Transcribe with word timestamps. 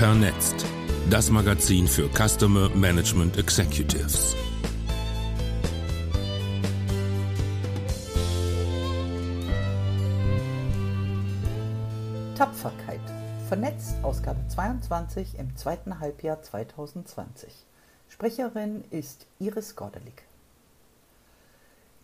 Vernetzt. 0.00 0.64
Das 1.10 1.28
Magazin 1.28 1.86
für 1.86 2.08
Customer 2.08 2.70
Management 2.70 3.36
Executives. 3.36 4.34
Tapferkeit. 12.34 13.00
Vernetzt, 13.48 13.96
Ausgabe 14.02 14.40
22 14.48 15.38
im 15.38 15.54
zweiten 15.54 16.00
Halbjahr 16.00 16.40
2020. 16.40 17.52
Sprecherin 18.08 18.84
ist 18.90 19.26
Iris 19.38 19.76
Gordelig. 19.76 20.22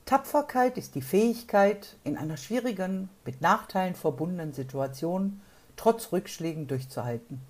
Tapferkeit 0.05 0.77
ist 0.77 0.97
die 0.97 1.01
Fähigkeit, 1.01 1.97
in 2.05 2.19
einer 2.19 2.37
schwierigen, 2.37 3.09
mit 3.25 3.41
Nachteilen 3.41 3.95
verbundenen 3.95 4.53
Situation 4.53 5.41
trotz 5.77 6.13
Rückschlägen 6.13 6.67
durchzuhalten. 6.67 7.41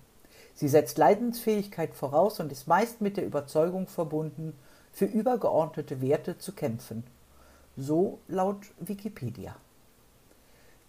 Sie 0.57 0.67
setzt 0.67 0.97
Leidensfähigkeit 0.97 1.93
voraus 1.93 2.39
und 2.39 2.51
ist 2.51 2.67
meist 2.67 2.99
mit 2.99 3.15
der 3.15 3.27
Überzeugung 3.27 3.85
verbunden, 3.85 4.53
für 4.91 5.05
übergeordnete 5.05 6.01
Werte 6.01 6.39
zu 6.39 6.51
kämpfen. 6.51 7.03
So 7.75 8.17
laut 8.27 8.65
Wikipedia. 8.79 9.55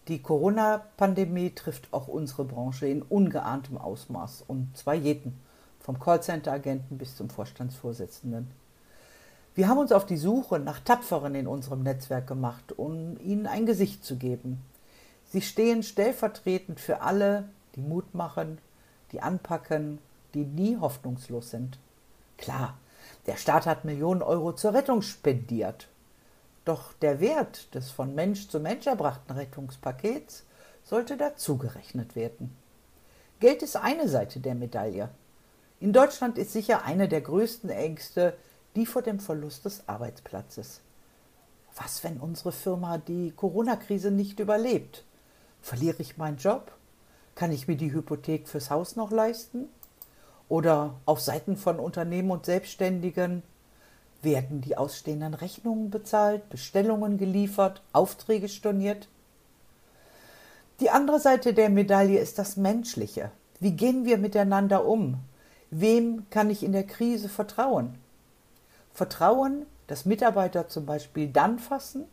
Die 0.09 0.23
Corona-Pandemie 0.23 1.51
trifft 1.51 1.93
auch 1.93 2.09
unsere 2.09 2.47
Branche 2.47 2.87
in 2.87 3.03
ungeahntem 3.03 3.77
Ausmaß 3.77 4.43
und 4.49 4.75
zwar 4.75 4.95
jeden, 4.95 5.39
vom 5.81 6.01
Callcenter-Agenten 6.01 6.97
bis 6.97 7.15
zum 7.15 7.29
Vorstandsvorsitzenden. 7.29 8.51
Wir 9.55 9.69
haben 9.69 9.77
uns 9.77 9.93
auf 9.93 10.07
die 10.07 10.17
Suche 10.17 10.61
nach 10.61 10.81
Tapferen 10.81 11.35
in 11.35 11.47
unserem 11.47 11.83
Netzwerk 11.83 12.27
gemacht, 12.27 12.73
um 12.79 13.19
ihnen 13.21 13.47
ein 13.47 13.67
Gesicht 13.67 14.03
zu 14.03 14.17
geben. 14.17 14.63
Sie 15.27 15.43
stehen 15.43 15.83
stellvertretend 15.83 16.81
für 16.81 17.03
alle, 17.03 17.51
die 17.75 17.83
Mut 17.83 18.15
machen, 18.15 18.57
die 19.13 19.21
anpacken, 19.21 19.99
die 20.35 20.45
nie 20.45 20.77
hoffnungslos 20.77 21.51
sind. 21.51 21.79
Klar, 22.37 22.77
der 23.27 23.37
Staat 23.37 23.67
hat 23.67 23.85
Millionen 23.85 24.23
Euro 24.23 24.53
zur 24.53 24.75
Rettung 24.75 25.03
spendiert. 25.03 25.89
Doch 26.65 26.93
der 26.95 27.21
Wert 27.21 27.75
des 27.75 27.91
von 27.91 28.15
Mensch 28.15 28.49
zu 28.49 28.61
Mensch 28.61 28.87
erbrachten 28.87 29.33
Rettungspakets 29.33 30.45
sollte 30.85 31.17
dazugerechnet 31.17 32.15
werden. 32.15 32.57
Geld 33.41 33.63
ist 33.63 33.77
eine 33.77 34.09
Seite 34.09 34.41
der 34.41 34.55
Medaille. 34.55 35.11
In 35.81 35.93
Deutschland 35.93 36.39
ist 36.39 36.53
sicher 36.53 36.85
eine 36.85 37.09
der 37.09 37.21
größten 37.21 37.71
Ängste 37.71 38.35
die 38.79 38.87
vor 38.87 39.03
dem 39.03 39.19
Verlust 39.19 39.65
des 39.65 39.89
Arbeitsplatzes. 39.89 40.81
Was, 41.77 42.05
wenn 42.05 42.19
unsere 42.19 42.53
Firma 42.53 42.99
die 42.99 43.33
Corona-Krise 43.33 44.11
nicht 44.11 44.41
überlebt? 44.41 45.05
Verliere 45.61 46.01
ich 46.01 46.17
meinen 46.17 46.37
Job? 46.37 46.71
Kann 47.39 47.53
ich 47.53 47.69
mir 47.69 47.77
die 47.77 47.93
Hypothek 47.93 48.49
fürs 48.49 48.69
Haus 48.69 48.97
noch 48.97 49.13
leisten? 49.13 49.69
Oder 50.49 50.97
auf 51.07 51.21
Seiten 51.21 51.57
von 51.57 51.79
Unternehmen 51.79 52.33
und 52.33 52.47
Selbstständigen 52.47 53.45
werden 54.23 54.61
die 54.61 54.77
ausstehenden 54.77 55.35
Rechnungen 55.35 55.89
bezahlt, 55.89 56.51
Bestellungen 56.51 57.17
geliefert, 57.17 57.81
Aufträge 57.93 58.49
storniert? 58.49 59.07
Die 60.81 60.91
andere 60.91 61.21
Seite 61.21 61.55
der 61.55 61.71
Medaille 61.71 62.19
ist 62.19 62.41
das 62.41 62.57
Menschliche. 62.57 63.31
Wie 63.61 63.71
gehen 63.71 64.05
wir 64.05 64.19
miteinander 64.19 64.85
um? 64.85 65.19
Wem 65.71 66.29
kann 66.31 66.51
ich 66.51 66.65
in 66.65 66.73
der 66.73 66.89
Krise 66.89 67.29
vertrauen? 67.29 68.01
Vertrauen, 68.93 69.65
das 69.87 70.07
Mitarbeiter 70.07 70.67
zum 70.67 70.87
Beispiel 70.87 71.29
dann 71.29 71.61
fassen, 71.61 72.07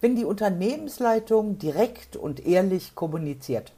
wenn 0.00 0.14
die 0.14 0.24
Unternehmensleitung 0.24 1.58
direkt 1.58 2.14
und 2.14 2.46
ehrlich 2.46 2.94
kommuniziert. 2.94 3.72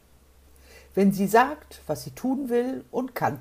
Wenn 0.94 1.12
sie 1.12 1.26
sagt, 1.26 1.80
was 1.86 2.04
sie 2.04 2.10
tun 2.10 2.48
will 2.48 2.84
und 2.90 3.14
kann. 3.14 3.40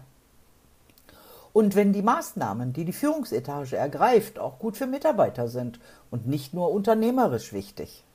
Und 1.53 1.75
wenn 1.75 1.91
die 1.91 2.01
Maßnahmen, 2.01 2.71
die 2.71 2.85
die 2.85 2.93
Führungsetage 2.93 3.75
ergreift, 3.75 4.39
auch 4.39 4.57
gut 4.57 4.77
für 4.77 4.87
Mitarbeiter 4.87 5.49
sind 5.49 5.79
und 6.09 6.27
nicht 6.27 6.53
nur 6.53 6.71
unternehmerisch 6.71 7.51
wichtig. 7.51 8.05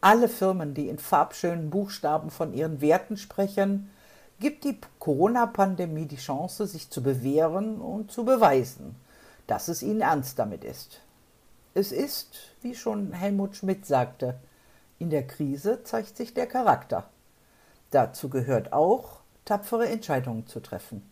Alle 0.00 0.28
Firmen, 0.28 0.74
die 0.74 0.88
in 0.88 0.98
farbschönen 0.98 1.70
Buchstaben 1.70 2.30
von 2.30 2.54
ihren 2.54 2.80
Werten 2.80 3.16
sprechen, 3.16 3.90
gibt 4.40 4.64
die 4.64 4.78
Corona-Pandemie 4.98 6.06
die 6.06 6.16
Chance, 6.16 6.66
sich 6.66 6.90
zu 6.90 7.02
bewähren 7.02 7.80
und 7.80 8.10
zu 8.10 8.24
beweisen, 8.24 8.96
dass 9.46 9.68
es 9.68 9.82
ihnen 9.82 10.00
ernst 10.00 10.38
damit 10.38 10.64
ist. 10.64 11.00
Es 11.74 11.92
ist, 11.92 12.36
wie 12.62 12.74
schon 12.74 13.12
Helmut 13.12 13.56
Schmidt 13.56 13.86
sagte, 13.86 14.38
in 14.98 15.10
der 15.10 15.26
Krise 15.26 15.82
zeigt 15.84 16.16
sich 16.16 16.34
der 16.34 16.46
Charakter. 16.46 17.08
Dazu 17.94 18.28
gehört 18.28 18.72
auch, 18.72 19.20
tapfere 19.44 19.86
Entscheidungen 19.86 20.48
zu 20.48 20.58
treffen. 20.58 21.08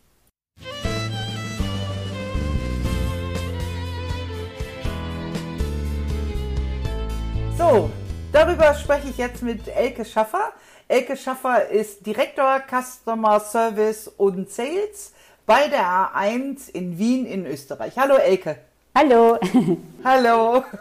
So, 7.56 7.88
darüber 8.32 8.74
spreche 8.74 9.10
ich 9.10 9.18
jetzt 9.18 9.44
mit 9.44 9.68
Elke 9.68 10.04
Schaffer. 10.04 10.50
Elke 10.88 11.16
Schaffer 11.16 11.68
ist 11.68 12.04
Direktor 12.04 12.60
Customer 12.68 13.38
Service 13.38 14.08
und 14.08 14.50
Sales 14.50 15.12
bei 15.46 15.68
der 15.68 15.86
A1 15.86 16.68
in 16.68 16.98
Wien 16.98 17.26
in 17.26 17.46
Österreich. 17.46 17.96
Hallo 17.96 18.16
Elke. 18.16 18.58
Hallo. 18.92 19.38
Hallo. 20.04 20.64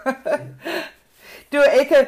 Du 1.52 1.58
Elke, 1.58 2.08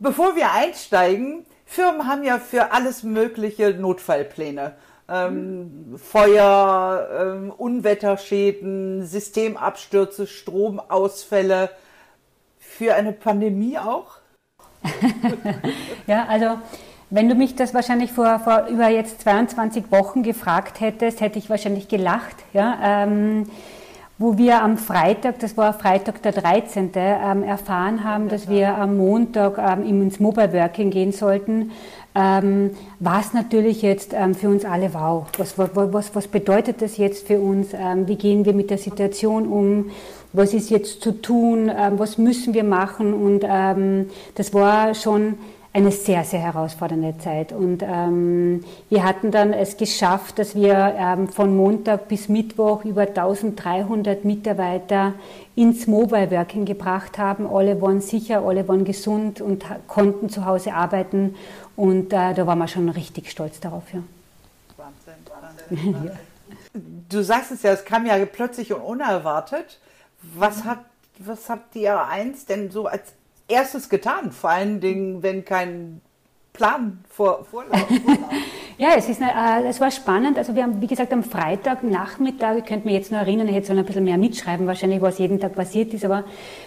bevor 0.00 0.34
wir 0.34 0.50
einsteigen, 0.50 1.46
Firmen 1.74 2.06
haben 2.06 2.22
ja 2.22 2.38
für 2.38 2.70
alles 2.70 3.02
mögliche 3.02 3.70
Notfallpläne. 3.70 4.76
Ähm, 5.08 5.96
Feuer, 5.96 7.08
ähm, 7.20 7.50
Unwetterschäden, 7.50 9.04
Systemabstürze, 9.04 10.28
Stromausfälle. 10.28 11.70
Für 12.60 12.94
eine 12.94 13.12
Pandemie 13.12 13.76
auch? 13.76 14.18
ja, 16.06 16.26
also 16.28 16.58
wenn 17.10 17.28
du 17.28 17.34
mich 17.34 17.56
das 17.56 17.74
wahrscheinlich 17.74 18.12
vor, 18.12 18.38
vor 18.38 18.66
über 18.68 18.88
jetzt 18.88 19.22
22 19.22 19.90
Wochen 19.90 20.22
gefragt 20.22 20.80
hättest, 20.80 21.20
hätte 21.20 21.40
ich 21.40 21.50
wahrscheinlich 21.50 21.88
gelacht. 21.88 22.36
Ja? 22.52 22.78
Ähm, 22.82 23.50
wo 24.24 24.38
wir 24.38 24.62
am 24.62 24.78
Freitag, 24.78 25.38
das 25.40 25.54
war 25.58 25.74
Freitag 25.74 26.22
der 26.22 26.32
13., 26.32 26.92
ähm, 26.94 27.42
erfahren 27.42 28.04
haben, 28.04 28.30
dass 28.30 28.48
wir 28.48 28.74
am 28.74 28.96
Montag 28.96 29.58
ähm, 29.58 30.00
ins 30.00 30.18
Mobile 30.18 30.50
Working 30.54 30.88
gehen 30.88 31.12
sollten, 31.12 31.72
ähm, 32.14 32.70
war 33.00 33.20
es 33.20 33.34
natürlich 33.34 33.82
jetzt 33.82 34.14
ähm, 34.14 34.34
für 34.34 34.48
uns 34.48 34.64
alle 34.64 34.94
wow. 34.94 35.26
Was, 35.36 35.58
was, 35.58 36.14
was 36.14 36.28
bedeutet 36.28 36.80
das 36.80 36.96
jetzt 36.96 37.26
für 37.26 37.38
uns? 37.38 37.74
Ähm, 37.74 38.08
wie 38.08 38.16
gehen 38.16 38.46
wir 38.46 38.54
mit 38.54 38.70
der 38.70 38.78
Situation 38.78 39.46
um? 39.46 39.90
Was 40.32 40.54
ist 40.54 40.70
jetzt 40.70 41.02
zu 41.02 41.20
tun? 41.20 41.68
Ähm, 41.68 41.98
was 41.98 42.16
müssen 42.16 42.54
wir 42.54 42.64
machen? 42.64 43.12
Und 43.12 43.40
das 43.40 44.54
war 44.54 44.94
schon 44.94 45.34
eine 45.74 45.90
sehr, 45.90 46.22
sehr 46.22 46.38
herausfordernde 46.38 47.18
Zeit. 47.18 47.52
Und 47.52 47.82
ähm, 47.82 48.64
wir 48.88 49.02
hatten 49.02 49.32
dann 49.32 49.52
es 49.52 49.76
geschafft, 49.76 50.38
dass 50.38 50.54
wir 50.54 50.94
ähm, 50.96 51.28
von 51.28 51.54
Montag 51.56 52.06
bis 52.06 52.28
Mittwoch 52.28 52.84
über 52.84 53.02
1300 53.02 54.24
Mitarbeiter 54.24 55.14
ins 55.56 55.88
Mobile 55.88 56.30
Working 56.30 56.64
gebracht 56.64 57.18
haben. 57.18 57.48
Alle 57.48 57.82
waren 57.82 58.00
sicher, 58.00 58.44
alle 58.46 58.66
waren 58.68 58.84
gesund 58.84 59.40
und 59.40 59.64
konnten 59.88 60.30
zu 60.30 60.46
Hause 60.46 60.74
arbeiten. 60.74 61.34
Und 61.74 62.12
äh, 62.12 62.34
da 62.34 62.46
waren 62.46 62.58
wir 62.58 62.68
schon 62.68 62.88
richtig 62.88 63.28
stolz 63.28 63.58
darauf. 63.58 63.82
Ja. 63.92 64.00
Wahnsinn, 64.76 65.92
Wahnsinn. 65.92 66.10
Du 67.08 67.22
sagst 67.22 67.50
es 67.50 67.62
ja, 67.62 67.72
es 67.72 67.84
kam 67.84 68.06
ja 68.06 68.24
plötzlich 68.26 68.72
und 68.72 68.80
unerwartet. 68.80 69.80
Was 70.34 70.62
hat, 70.62 70.78
was 71.18 71.48
habt 71.48 71.74
ihr 71.74 72.00
eins 72.06 72.46
denn 72.46 72.70
so 72.70 72.86
als 72.86 73.12
erstes 73.48 73.88
getan, 73.88 74.32
vor 74.32 74.50
allen 74.50 74.80
Dingen, 74.80 75.22
wenn 75.22 75.44
kein 75.44 76.00
Plan 76.54 77.04
vor, 77.08 77.44
Vorlauf. 77.50 77.84
Ja, 78.76 78.88
es, 78.96 79.08
ist, 79.08 79.20
äh, 79.20 79.68
es 79.68 79.80
war 79.80 79.92
spannend. 79.92 80.36
Also 80.36 80.56
wir 80.56 80.64
haben, 80.64 80.80
wie 80.80 80.88
gesagt, 80.88 81.12
am 81.12 81.22
Freitag 81.22 81.84
Nachmittag, 81.84 82.58
ich 82.58 82.64
könnte 82.64 82.88
mich 82.88 82.96
jetzt 82.96 83.12
noch 83.12 83.20
erinnern, 83.20 83.46
ich 83.46 83.54
hätte 83.54 83.68
so 83.68 83.72
ein 83.72 83.84
bisschen 83.84 84.02
mehr 84.02 84.18
mitschreiben, 84.18 84.66
wahrscheinlich, 84.66 85.00
was 85.00 85.18
jeden 85.18 85.38
Tag 85.38 85.54
passiert 85.54 85.94
ist, 85.94 86.04
aber 86.04 86.24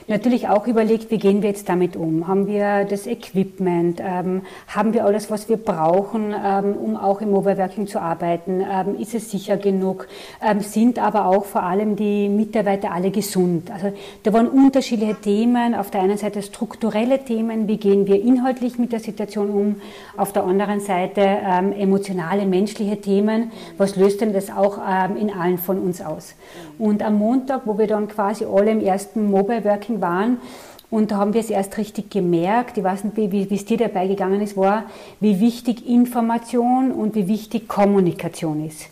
natürlich 0.08 0.48
auch 0.48 0.68
überlegt, 0.68 1.12
wie 1.12 1.18
gehen 1.18 1.42
wir 1.42 1.50
jetzt 1.50 1.68
damit 1.68 1.98
um? 1.98 2.26
Haben 2.26 2.48
wir 2.48 2.86
das 2.86 3.08
Equipment? 3.08 4.00
Ähm, 4.02 4.44
haben 4.70 4.94
wir 4.94 5.04
alles, 5.04 5.30
was 5.30 5.50
wir 5.50 5.58
brauchen, 5.58 6.34
ähm, 6.34 6.78
um 6.78 6.96
auch 6.96 7.20
im 7.20 7.32
Mobile 7.32 7.58
Working 7.58 7.88
zu 7.88 8.00
arbeiten? 8.00 8.62
Ähm, 8.62 8.98
ist 8.98 9.14
es 9.14 9.30
sicher 9.30 9.58
genug? 9.58 10.08
Ähm, 10.42 10.62
sind 10.62 11.00
aber 11.00 11.26
auch 11.26 11.44
vor 11.44 11.64
allem 11.64 11.98
die 11.98 12.30
Mitarbeiter 12.30 12.94
alle 12.94 13.12
gesund? 13.12 13.70
Also 13.70 13.92
da 14.24 14.32
waren 14.32 14.48
unterschiedliche 14.48 15.16
Themen. 15.16 15.76
Auf 15.76 15.92
der 15.92 16.04
einen 16.04 16.18
Seite 16.18 16.42
strukturelle 16.42 17.26
Themen, 17.26 17.68
wie 17.68 17.78
gehen 17.78 18.08
wir 18.08 18.22
inhaltlich 18.22 18.80
mit 18.80 18.94
der 18.94 19.02
Situation 19.02 19.50
um? 19.50 19.77
Auf 20.16 20.34
der 20.34 20.44
anderen 20.44 20.80
Seite 20.80 21.22
ähm, 21.22 21.74
emotionale, 21.74 22.46
menschliche 22.46 23.00
Themen. 23.02 23.52
Was 23.78 23.96
löst 23.96 24.22
denn 24.22 24.34
das 24.34 24.50
auch 24.50 24.78
ähm, 24.78 25.18
in 25.18 25.32
allen 25.32 25.58
von 25.58 25.80
uns 25.80 26.02
aus? 26.02 26.36
Und 26.78 27.04
am 27.04 27.18
Montag, 27.18 27.62
wo 27.66 27.78
wir 27.78 27.88
dann 27.88 28.08
quasi 28.08 28.46
alle 28.46 28.72
im 28.72 28.82
ersten 28.82 29.30
Mobile 29.30 29.64
Working 29.64 30.02
waren, 30.02 30.38
Und 30.90 31.12
da 31.12 31.18
haben 31.18 31.34
wir 31.34 31.42
es 31.42 31.50
erst 31.50 31.78
richtig 31.78 32.10
gemerkt, 32.10 32.78
ich 32.78 32.84
weiß 32.84 33.04
nicht, 33.04 33.18
wie, 33.18 33.50
wie 33.50 33.56
es 33.56 33.66
dir 33.66 33.78
dabei 33.78 34.08
gegangen 34.08 34.40
ist, 34.40 34.56
war, 34.56 34.86
wie 35.20 35.40
wichtig 35.42 35.86
Information 35.86 36.92
und 36.92 37.16
wie 37.16 37.28
wichtig 37.28 37.68
Kommunikation 37.68 38.66
ist. 38.66 38.88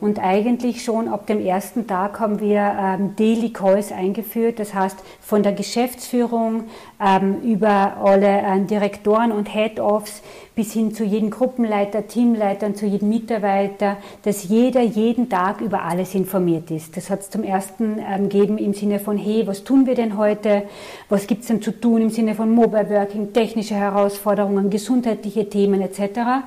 Und 0.00 0.18
eigentlich 0.18 0.82
schon 0.82 1.08
ab 1.08 1.26
dem 1.26 1.40
ersten 1.40 1.86
Tag 1.86 2.20
haben 2.20 2.40
wir 2.40 2.76
ähm, 2.78 3.14
Daily 3.16 3.50
Calls 3.50 3.92
eingeführt. 3.92 4.58
Das 4.58 4.74
heißt, 4.74 4.98
von 5.20 5.42
der 5.42 5.52
Geschäftsführung 5.52 6.64
ähm, 7.00 7.40
über 7.42 7.96
alle 8.02 8.26
äh, 8.26 8.60
Direktoren 8.64 9.32
und 9.32 9.54
Head-Offs 9.54 10.20
bis 10.54 10.72
hin 10.72 10.94
zu 10.94 11.04
jedem 11.04 11.30
Gruppenleiter, 11.30 12.06
Teamleitern, 12.06 12.74
zu 12.74 12.86
jedem 12.86 13.08
Mitarbeiter, 13.08 13.96
dass 14.22 14.44
jeder 14.44 14.82
jeden 14.82 15.28
Tag 15.28 15.60
über 15.60 15.82
alles 15.82 16.14
informiert 16.14 16.70
ist. 16.70 16.96
Das 16.96 17.08
hat 17.08 17.20
es 17.20 17.30
zum 17.30 17.42
ersten 17.44 17.98
ähm, 17.98 18.28
gegeben 18.28 18.58
im 18.58 18.74
Sinne 18.74 18.98
von, 18.98 19.16
hey, 19.16 19.46
was 19.46 19.64
tun 19.64 19.86
wir 19.86 19.94
denn 19.94 20.18
heute? 20.18 20.64
Was 21.08 21.26
gibt 21.26 21.42
es 21.42 21.48
denn 21.48 21.62
zu 21.62 21.70
tun 21.70 22.02
im 22.02 22.10
Sinne 22.10 22.34
von 22.34 22.50
Mobile 22.50 22.90
Working, 22.90 23.32
technische 23.32 23.74
Herausforderungen, 23.74 24.70
gesundheitliche 24.70 25.48
Themen 25.48 25.80
etc 25.80 26.42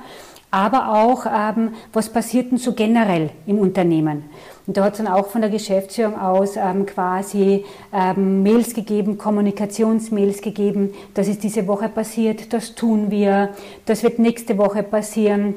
aber 0.50 0.94
auch, 0.94 1.26
ähm, 1.26 1.70
was 1.92 2.08
passiert 2.08 2.50
denn 2.50 2.58
so 2.58 2.72
generell 2.72 3.30
im 3.46 3.58
Unternehmen. 3.58 4.24
Und 4.66 4.76
da 4.76 4.84
hat 4.84 4.92
es 4.92 4.98
dann 4.98 5.08
auch 5.08 5.28
von 5.28 5.40
der 5.40 5.50
Geschäftsführung 5.50 6.18
aus 6.18 6.56
ähm, 6.56 6.86
quasi 6.86 7.64
ähm, 7.92 8.42
Mails 8.42 8.74
gegeben, 8.74 9.18
Kommunikationsmails 9.18 10.40
gegeben, 10.42 10.92
das 11.14 11.28
ist 11.28 11.42
diese 11.42 11.66
Woche 11.66 11.88
passiert, 11.88 12.52
das 12.52 12.74
tun 12.74 13.10
wir, 13.10 13.50
das 13.86 14.02
wird 14.02 14.18
nächste 14.18 14.58
Woche 14.58 14.82
passieren. 14.82 15.54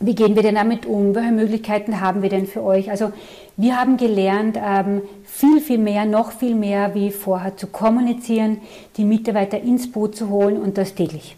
Wie 0.00 0.14
gehen 0.14 0.36
wir 0.36 0.44
denn 0.44 0.54
damit 0.54 0.86
um? 0.86 1.14
Welche 1.16 1.32
Möglichkeiten 1.32 2.00
haben 2.00 2.22
wir 2.22 2.28
denn 2.28 2.46
für 2.46 2.62
euch? 2.62 2.88
Also 2.88 3.12
wir 3.56 3.76
haben 3.80 3.96
gelernt, 3.96 4.56
ähm, 4.64 5.02
viel, 5.24 5.60
viel 5.60 5.78
mehr, 5.78 6.04
noch 6.04 6.30
viel 6.30 6.54
mehr 6.54 6.94
wie 6.94 7.10
vorher 7.10 7.56
zu 7.56 7.66
kommunizieren, 7.66 8.58
die 8.96 9.04
Mitarbeiter 9.04 9.60
ins 9.60 9.90
Boot 9.90 10.14
zu 10.14 10.28
holen 10.30 10.56
und 10.56 10.78
das 10.78 10.94
täglich 10.94 11.36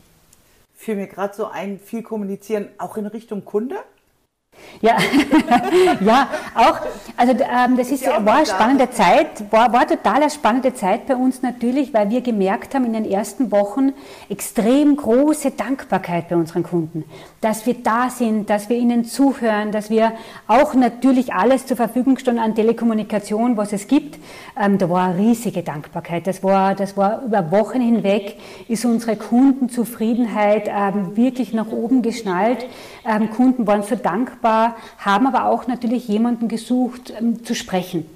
fiel 0.81 0.97
mir 0.97 1.09
gerade 1.09 1.35
so 1.35 1.44
ein, 1.44 1.79
viel 1.79 2.03
kommunizieren, 2.03 2.71
auch 2.79 2.97
in 2.97 3.05
Richtung 3.05 3.44
Kunde? 3.44 3.77
Ja, 4.81 4.97
ja, 6.01 6.29
auch, 6.55 6.79
also 7.17 7.33
ähm, 7.33 7.77
das 7.77 7.91
ist, 7.91 8.03
ja 8.03 8.25
war 8.25 8.37
eine 8.37 8.47
spannende 8.47 8.91
Zeit, 8.91 9.51
war, 9.51 9.73
war 9.73 9.87
total 9.87 10.23
eine 10.23 10.31
spannende 10.31 10.73
Zeit 10.73 11.07
bei 11.07 11.17
uns 11.17 11.43
natürlich, 11.43 11.93
weil 11.93 12.09
wir 12.09 12.23
gemerkt 12.23 12.75
haben 12.75 12.87
in 12.87 12.95
den 12.95 13.05
ersten 13.05 13.53
Wochen 13.53 13.93
extrem 14.31 14.97
große 14.97 15.51
Dankbarkeit 15.51 16.29
bei 16.31 16.37
unseren 16.37 16.62
Kunden, 16.62 17.05
dass 17.43 17.67
wir 17.67 17.75
da 17.75 18.09
sind, 18.09 18.49
dass 18.49 18.71
wir 18.71 18.79
ihnen 18.79 19.05
zuhören, 19.05 19.71
dass 19.71 19.91
wir 19.91 20.12
auch 20.47 20.73
natürlich 20.73 21.35
alles 21.35 21.67
zur 21.67 21.77
Verfügung 21.77 22.17
stehen 22.17 22.39
an 22.39 22.55
Telekommunikation, 22.55 23.59
was 23.59 23.75
es 23.75 23.87
gibt. 23.87 24.19
Ähm, 24.59 24.79
da 24.79 24.89
war 24.89 25.09
eine 25.09 25.19
riesige 25.19 25.62
Dankbarkeit. 25.62 26.27
Das 26.27 26.43
war, 26.43 26.75
das 26.75 26.97
war 26.97 27.23
über 27.23 27.51
Wochen 27.51 27.81
hinweg 27.81 28.37
ist 28.69 28.85
unsere 28.85 29.17
Kundenzufriedenheit 29.17 30.69
ähm, 30.69 31.17
wirklich 31.17 31.53
nach 31.53 31.69
oben 31.69 32.03
geschnallt. 32.03 32.67
Ähm, 33.05 33.31
Kunden 33.31 33.67
waren 33.67 33.82
so 33.82 33.97
dankbar, 33.97 34.76
haben 34.99 35.26
aber 35.26 35.47
auch 35.47 35.67
natürlich 35.67 36.08
jemanden 36.08 36.49
gesucht 36.49 37.12
ähm, 37.19 37.44
zu 37.44 37.55
sprechen 37.55 38.06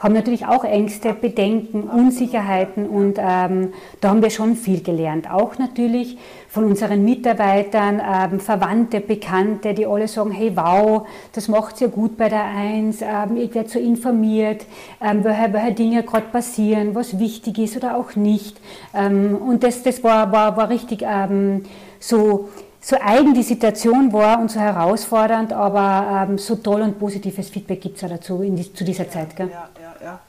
haben 0.00 0.14
natürlich 0.14 0.46
auch 0.46 0.64
Ängste, 0.64 1.12
Bedenken, 1.12 1.82
Unsicherheiten 1.82 2.88
und 2.88 3.18
ähm, 3.18 3.74
da 4.00 4.08
haben 4.08 4.22
wir 4.22 4.30
schon 4.30 4.56
viel 4.56 4.82
gelernt. 4.82 5.30
Auch 5.30 5.58
natürlich 5.58 6.16
von 6.48 6.64
unseren 6.64 7.04
Mitarbeitern, 7.04 8.00
ähm, 8.00 8.40
Verwandte, 8.40 9.00
Bekannte, 9.00 9.74
die 9.74 9.86
alle 9.86 10.08
sagen, 10.08 10.30
hey 10.30 10.52
wow, 10.56 11.06
das 11.32 11.48
macht 11.48 11.80
ihr 11.82 11.88
gut 11.88 12.16
bei 12.16 12.30
der 12.30 12.44
Eins, 12.44 13.02
ähm, 13.02 13.36
ich 13.36 13.54
werde 13.54 13.68
so 13.68 13.78
informiert, 13.78 14.64
ähm, 15.02 15.22
welche, 15.22 15.52
welche 15.52 15.72
Dinge 15.72 16.02
gerade 16.02 16.26
passieren, 16.32 16.94
was 16.94 17.18
wichtig 17.18 17.58
ist 17.58 17.76
oder 17.76 17.96
auch 17.96 18.16
nicht. 18.16 18.58
Ähm, 18.94 19.36
und 19.36 19.62
das, 19.62 19.82
das 19.82 20.02
war, 20.02 20.32
war, 20.32 20.56
war 20.56 20.70
richtig 20.70 21.04
ähm, 21.06 21.64
so 21.98 22.48
so 22.80 22.96
eigen 22.98 23.34
die 23.34 23.42
Situation 23.42 24.12
war 24.12 24.40
und 24.40 24.50
so 24.50 24.58
herausfordernd, 24.58 25.52
aber 25.52 26.26
ähm, 26.28 26.38
so 26.38 26.56
toll 26.56 26.80
und 26.82 26.98
positives 26.98 27.50
Feedback 27.50 27.80
gibt 27.80 27.96
es 27.96 28.02
ja 28.02 28.08
dazu 28.08 28.42
in 28.42 28.56
die, 28.56 28.72
zu 28.72 28.84
dieser 28.84 29.08
Zeit. 29.08 29.36
Gell? 29.36 29.50
Ja, 29.50 29.68
ja, 29.80 29.94
ja. 30.02 30.20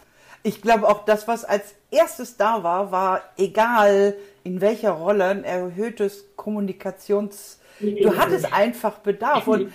Ich 0.44 0.62
glaube 0.62 0.88
auch, 0.88 1.06
das, 1.06 1.27
was 1.27 1.45
als 1.45 1.75
erstes 1.92 2.36
da 2.36 2.63
war, 2.63 2.92
war 2.92 3.21
egal 3.38 4.15
in 4.44 4.59
welcher 4.59 4.92
Rolle 4.92 5.25
ein 5.25 5.44
erhöhtes 5.44 6.25
Kommunikations... 6.36 7.59
Du 7.80 8.15
hattest 8.15 8.53
einfach 8.53 9.00
Bedarf. 9.00 9.48
Und 9.48 9.71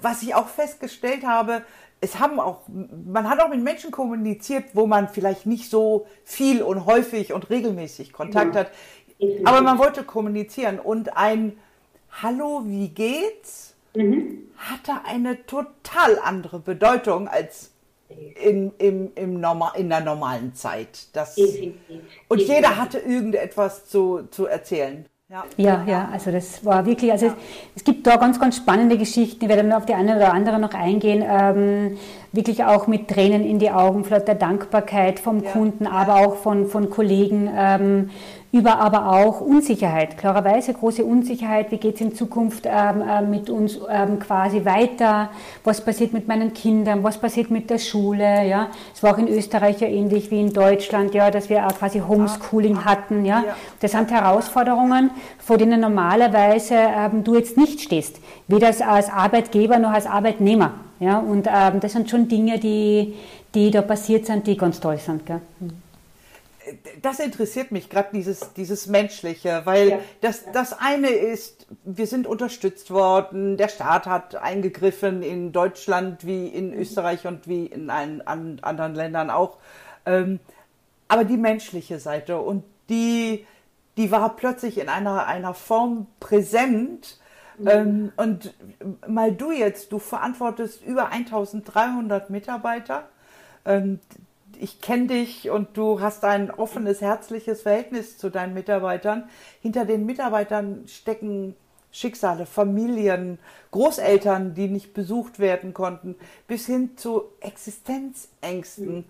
was 0.00 0.22
ich 0.22 0.34
auch 0.34 0.46
festgestellt 0.46 1.26
habe, 1.26 1.62
es 2.00 2.20
haben 2.20 2.38
auch, 2.38 2.60
man 2.68 3.28
hat 3.28 3.40
auch 3.40 3.48
mit 3.48 3.62
Menschen 3.62 3.90
kommuniziert, 3.90 4.66
wo 4.74 4.86
man 4.86 5.08
vielleicht 5.08 5.46
nicht 5.46 5.68
so 5.68 6.06
viel 6.24 6.62
und 6.62 6.86
häufig 6.86 7.32
und 7.32 7.50
regelmäßig 7.50 8.12
Kontakt 8.12 8.54
hat. 8.54 8.70
Aber 9.44 9.62
man 9.62 9.78
wollte 9.78 10.04
kommunizieren 10.04 10.78
und 10.78 11.16
ein 11.16 11.58
Hallo, 12.10 12.62
wie 12.64 12.88
geht's? 12.88 13.74
Mhm. 13.94 14.50
hatte 14.56 14.92
eine 15.06 15.44
total 15.46 16.18
andere 16.22 16.58
Bedeutung 16.60 17.26
als 17.26 17.72
in, 18.42 18.72
im, 18.78 19.10
im 19.14 19.40
Norma 19.40 19.72
in 19.76 19.88
der 19.88 20.00
normalen 20.00 20.54
Zeit. 20.54 21.08
Das, 21.14 21.36
und 22.28 22.40
jeder 22.40 22.76
hatte 22.76 22.98
irgendetwas 22.98 23.86
zu, 23.86 24.28
zu 24.30 24.46
erzählen. 24.46 25.06
Ja. 25.30 25.44
ja, 25.58 25.84
ja, 25.86 26.08
also 26.10 26.30
das 26.30 26.64
war 26.64 26.86
wirklich, 26.86 27.12
also 27.12 27.26
ja. 27.26 27.32
es, 27.32 27.82
es, 27.82 27.84
gibt 27.84 28.06
da 28.06 28.16
ganz, 28.16 28.40
ganz 28.40 28.56
spannende 28.56 28.96
Geschichten, 28.96 29.44
ich 29.44 29.50
werde 29.50 29.76
auf 29.76 29.84
die 29.84 29.92
eine 29.92 30.16
oder 30.16 30.32
andere 30.32 30.58
noch 30.58 30.72
eingehen, 30.72 31.22
ähm, 31.22 31.98
wirklich 32.32 32.64
auch 32.64 32.86
mit 32.86 33.08
Tränen 33.08 33.44
in 33.44 33.58
die 33.58 33.70
Augen, 33.70 34.04
vielleicht 34.04 34.26
der 34.26 34.36
Dankbarkeit 34.36 35.20
vom 35.20 35.44
ja. 35.44 35.50
Kunden, 35.50 35.86
aber 35.86 36.14
auch 36.26 36.36
von, 36.36 36.66
von 36.66 36.88
Kollegen. 36.88 37.50
Ähm, 37.54 38.10
über 38.50 38.78
aber 38.78 39.12
auch 39.12 39.42
Unsicherheit, 39.42 40.16
klarerweise 40.16 40.72
große 40.72 41.04
Unsicherheit, 41.04 41.70
wie 41.70 41.76
geht 41.76 41.96
es 41.96 42.00
in 42.00 42.14
Zukunft 42.14 42.64
ähm, 42.64 43.02
äh, 43.02 43.20
mit 43.20 43.50
uns 43.50 43.78
ähm, 43.90 44.18
quasi 44.18 44.64
weiter, 44.64 45.28
was 45.64 45.84
passiert 45.84 46.14
mit 46.14 46.28
meinen 46.28 46.54
Kindern, 46.54 47.04
was 47.04 47.18
passiert 47.18 47.50
mit 47.50 47.68
der 47.68 47.78
Schule, 47.78 48.46
ja, 48.46 48.68
es 48.94 49.02
war 49.02 49.14
auch 49.14 49.18
in 49.18 49.28
Österreich 49.28 49.80
ja 49.80 49.88
ähnlich 49.88 50.30
wie 50.30 50.40
in 50.40 50.52
Deutschland, 50.52 51.14
ja, 51.14 51.30
dass 51.30 51.50
wir 51.50 51.66
auch 51.66 51.74
quasi 51.74 52.00
Homeschooling 52.00 52.86
hatten, 52.86 53.26
ja, 53.26 53.44
das 53.80 53.92
sind 53.92 54.10
Herausforderungen, 54.10 55.10
vor 55.38 55.58
denen 55.58 55.80
normalerweise 55.80 56.74
ähm, 56.74 57.24
du 57.24 57.34
jetzt 57.34 57.58
nicht 57.58 57.82
stehst, 57.82 58.18
weder 58.46 58.68
als 58.68 59.10
Arbeitgeber 59.10 59.78
noch 59.78 59.92
als 59.92 60.06
Arbeitnehmer, 60.06 60.72
ja, 61.00 61.18
und 61.18 61.46
ähm, 61.46 61.80
das 61.80 61.92
sind 61.92 62.08
schon 62.08 62.28
Dinge, 62.28 62.58
die, 62.58 63.14
die 63.54 63.70
da 63.70 63.82
passiert 63.82 64.24
sind, 64.24 64.46
die 64.46 64.56
ganz 64.56 64.80
toll 64.80 64.96
sind, 64.96 65.26
gell. 65.26 65.42
Mhm 65.60 65.87
das 67.02 67.20
interessiert 67.20 67.72
mich 67.72 67.90
gerade 67.90 68.10
dieses, 68.12 68.52
dieses 68.54 68.86
Menschliche, 68.86 69.62
weil 69.64 69.88
ja. 69.88 69.98
das, 70.20 70.44
das 70.52 70.72
eine 70.78 71.08
ist, 71.08 71.66
wir 71.84 72.06
sind 72.06 72.26
unterstützt 72.26 72.90
worden, 72.90 73.56
der 73.56 73.68
Staat 73.68 74.06
hat 74.06 74.36
eingegriffen 74.36 75.22
in 75.22 75.52
Deutschland 75.52 76.26
wie 76.26 76.48
in 76.48 76.70
mhm. 76.70 76.80
Österreich 76.80 77.26
und 77.26 77.48
wie 77.48 77.66
in 77.66 77.90
allen 77.90 78.26
an, 78.26 78.58
anderen 78.62 78.94
Ländern 78.94 79.30
auch. 79.30 79.58
Ähm, 80.06 80.40
aber 81.08 81.24
die 81.24 81.36
menschliche 81.36 81.98
Seite 81.98 82.38
und 82.38 82.64
die, 82.88 83.46
die 83.96 84.10
war 84.10 84.36
plötzlich 84.36 84.78
in 84.78 84.88
einer, 84.88 85.26
einer 85.26 85.54
Form 85.54 86.06
präsent. 86.20 87.18
Mhm. 87.58 87.68
Ähm, 87.68 88.12
und 88.16 88.54
mal 89.06 89.32
du 89.32 89.50
jetzt, 89.50 89.92
du 89.92 89.98
verantwortest 89.98 90.82
über 90.84 91.10
1300 91.10 92.30
Mitarbeiter. 92.30 93.08
Ich 94.60 94.80
kenne 94.80 95.06
dich 95.06 95.50
und 95.50 95.76
du 95.76 96.00
hast 96.00 96.24
ein 96.24 96.50
offenes, 96.50 97.00
herzliches 97.00 97.62
Verhältnis 97.62 98.18
zu 98.18 98.28
deinen 98.28 98.54
Mitarbeitern. 98.54 99.28
Hinter 99.60 99.84
den 99.84 100.04
Mitarbeitern 100.04 100.84
stecken 100.86 101.54
Schicksale, 101.90 102.44
Familien, 102.44 103.38
Großeltern, 103.70 104.54
die 104.54 104.68
nicht 104.68 104.94
besucht 104.94 105.38
werden 105.38 105.74
konnten, 105.74 106.16
bis 106.46 106.66
hin 106.66 106.96
zu 106.96 107.22
Existenzängsten. 107.40 109.04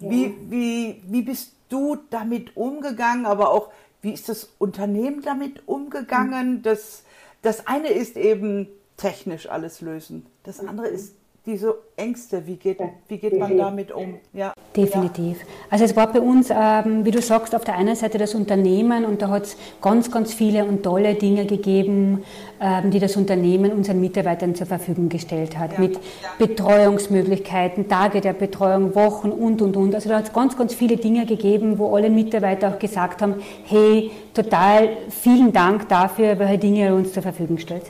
Ja. 0.00 0.10
Wie, 0.10 0.34
wie, 0.48 1.02
wie 1.06 1.22
bist 1.22 1.54
du 1.68 1.96
damit 2.10 2.56
umgegangen, 2.56 3.24
aber 3.26 3.50
auch 3.50 3.70
wie 4.02 4.12
ist 4.12 4.28
das 4.28 4.50
Unternehmen 4.58 5.22
damit 5.22 5.66
umgegangen? 5.66 6.56
Mhm. 6.56 6.62
Das, 6.62 7.02
das 7.42 7.66
eine 7.66 7.88
ist 7.88 8.16
eben 8.16 8.68
technisch 8.96 9.48
alles 9.48 9.80
lösen, 9.80 10.26
das 10.42 10.60
andere 10.60 10.88
ist 10.88 11.14
diese 11.46 11.78
Ängste, 11.96 12.46
wie 12.46 12.56
geht, 12.56 12.78
wie 13.08 13.18
geht 13.18 13.38
man 13.38 13.56
damit 13.56 13.90
um? 13.90 14.20
Ja. 14.32 14.52
Definitiv. 14.78 15.38
Also 15.70 15.84
es 15.84 15.96
war 15.96 16.12
bei 16.12 16.20
uns, 16.20 16.50
ähm, 16.50 17.04
wie 17.04 17.10
du 17.10 17.20
sagst, 17.20 17.52
auf 17.54 17.64
der 17.64 17.74
einen 17.74 17.96
Seite 17.96 18.16
das 18.16 18.34
Unternehmen 18.36 19.04
und 19.04 19.20
da 19.20 19.28
hat 19.28 19.44
es 19.44 19.56
ganz, 19.82 20.08
ganz 20.10 20.32
viele 20.32 20.64
und 20.64 20.84
tolle 20.84 21.14
Dinge 21.14 21.46
gegeben, 21.46 22.22
ähm, 22.60 22.92
die 22.92 23.00
das 23.00 23.16
Unternehmen 23.16 23.72
unseren 23.72 24.00
Mitarbeitern 24.00 24.54
zur 24.54 24.68
Verfügung 24.68 25.08
gestellt 25.08 25.58
hat, 25.58 25.72
ja. 25.72 25.80
mit 25.80 25.98
Betreuungsmöglichkeiten, 26.38 27.88
Tage 27.88 28.20
der 28.20 28.34
Betreuung, 28.34 28.94
Wochen 28.94 29.30
und, 29.30 29.60
und, 29.62 29.76
und. 29.76 29.96
Also 29.96 30.08
da 30.10 30.18
hat 30.18 30.26
es 30.26 30.32
ganz, 30.32 30.56
ganz 30.56 30.74
viele 30.74 30.96
Dinge 30.96 31.26
gegeben, 31.26 31.78
wo 31.78 31.96
alle 31.96 32.08
Mitarbeiter 32.08 32.68
auch 32.68 32.78
gesagt 32.78 33.20
haben, 33.20 33.34
hey, 33.64 34.12
total 34.32 34.90
vielen 35.08 35.52
Dank 35.52 35.88
dafür, 35.88 36.38
welche 36.38 36.58
Dinge 36.58 36.86
ihr 36.86 36.94
uns 36.94 37.12
zur 37.12 37.24
Verfügung 37.24 37.58
stellt. 37.58 37.86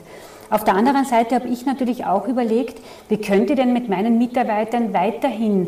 Auf 0.49 0.63
der 0.63 0.73
anderen 0.73 1.05
Seite 1.05 1.35
habe 1.35 1.47
ich 1.47 1.67
natürlich 1.67 2.05
auch 2.05 2.27
überlegt, 2.27 2.81
wie 3.07 3.17
könnte 3.17 3.53
denn 3.53 3.71
mit 3.71 3.87
meinen 3.87 4.17
Mitarbeitern 4.17 4.93
weiterhin 4.93 5.67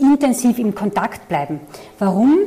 intensiv 0.00 0.58
im 0.58 0.74
Kontakt 0.74 1.28
bleiben. 1.28 1.60
Warum? 1.98 2.38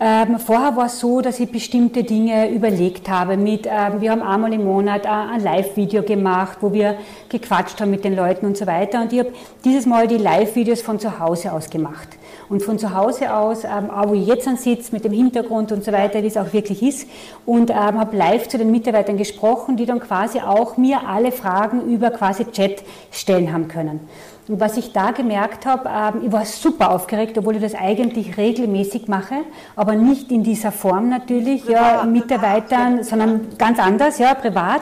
Ähm, 0.00 0.38
vorher 0.38 0.76
war 0.76 0.86
es 0.86 1.00
so, 1.00 1.20
dass 1.20 1.40
ich 1.40 1.50
bestimmte 1.50 2.04
Dinge 2.04 2.50
überlegt 2.50 3.08
habe. 3.08 3.36
Mit, 3.36 3.66
ähm, 3.66 4.00
wir 4.00 4.12
haben 4.12 4.22
einmal 4.22 4.52
im 4.52 4.64
Monat 4.64 5.06
ein 5.06 5.42
Live-Video 5.42 6.02
gemacht, 6.04 6.58
wo 6.60 6.72
wir 6.72 6.96
gequatscht 7.28 7.80
haben 7.80 7.90
mit 7.90 8.04
den 8.04 8.14
Leuten 8.14 8.46
und 8.46 8.56
so 8.56 8.66
weiter. 8.68 9.02
Und 9.02 9.12
ich 9.12 9.18
habe 9.18 9.32
dieses 9.64 9.86
Mal 9.86 10.06
die 10.06 10.18
Live-Videos 10.18 10.82
von 10.82 11.00
zu 11.00 11.18
Hause 11.18 11.52
aus 11.52 11.68
gemacht. 11.68 12.08
Und 12.48 12.62
von 12.62 12.78
zu 12.78 12.94
Hause 12.94 13.34
aus, 13.34 13.64
ähm, 13.64 13.90
auch 13.90 14.08
wo 14.08 14.14
ich 14.14 14.26
jetzt 14.26 14.48
sitze, 14.62 14.92
mit 14.92 15.04
dem 15.04 15.12
Hintergrund 15.12 15.72
und 15.72 15.84
so 15.84 15.90
weiter, 15.90 16.22
wie 16.22 16.28
es 16.28 16.36
auch 16.36 16.52
wirklich 16.52 16.80
ist. 16.80 17.08
Und 17.44 17.70
ähm, 17.70 17.98
habe 17.98 18.16
live 18.16 18.46
zu 18.46 18.56
den 18.56 18.70
Mitarbeitern 18.70 19.16
gesprochen, 19.16 19.76
die 19.76 19.84
dann 19.84 19.98
quasi 19.98 20.38
auch 20.38 20.76
mir 20.76 21.08
alle 21.08 21.32
Fragen 21.32 21.92
über 21.92 22.10
quasi 22.10 22.44
Chat 22.52 22.84
stellen 23.10 23.52
haben 23.52 23.66
können. 23.66 24.00
Und 24.48 24.60
was 24.60 24.78
ich 24.78 24.92
da 24.92 25.10
gemerkt 25.10 25.66
habe, 25.66 25.88
ähm, 25.88 26.22
ich 26.24 26.32
war 26.32 26.44
super 26.46 26.90
aufgeregt, 26.90 27.36
obwohl 27.36 27.56
ich 27.56 27.62
das 27.62 27.74
eigentlich 27.74 28.38
regelmäßig 28.38 29.06
mache, 29.06 29.36
aber 29.76 29.94
nicht 29.94 30.32
in 30.32 30.42
dieser 30.42 30.72
Form 30.72 31.10
natürlich, 31.10 31.66
privat, 31.66 32.04
ja, 32.04 32.04
Mitarbeitern, 32.04 33.04
sondern 33.04 33.58
ganz 33.58 33.78
anders, 33.78 34.18
ja, 34.18 34.32
privat. 34.32 34.80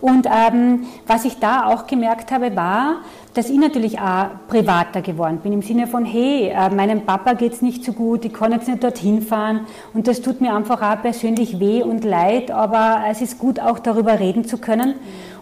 Und 0.00 0.26
ähm, 0.26 0.86
was 1.08 1.24
ich 1.24 1.40
da 1.40 1.66
auch 1.66 1.88
gemerkt 1.88 2.30
habe, 2.30 2.54
war, 2.54 2.98
dass 3.34 3.50
ich 3.50 3.58
natürlich 3.58 3.98
auch 4.00 4.26
privater 4.46 5.02
geworden 5.02 5.40
bin, 5.42 5.52
im 5.52 5.62
Sinne 5.62 5.88
von, 5.88 6.04
hey, 6.04 6.50
äh, 6.50 6.70
meinem 6.70 7.04
Papa 7.04 7.32
geht's 7.32 7.60
nicht 7.60 7.84
so 7.84 7.92
gut, 7.92 8.24
ich 8.24 8.32
kann 8.32 8.52
jetzt 8.52 8.68
nicht 8.68 8.84
dorthin 8.84 9.22
fahren 9.22 9.66
und 9.94 10.06
das 10.06 10.22
tut 10.22 10.40
mir 10.40 10.54
einfach 10.54 10.80
auch 10.80 11.02
persönlich 11.02 11.58
weh 11.58 11.82
und 11.82 12.04
leid, 12.04 12.52
aber 12.52 13.02
es 13.10 13.20
ist 13.20 13.38
gut 13.38 13.58
auch 13.58 13.80
darüber 13.80 14.20
reden 14.20 14.44
zu 14.44 14.58
können. 14.58 14.94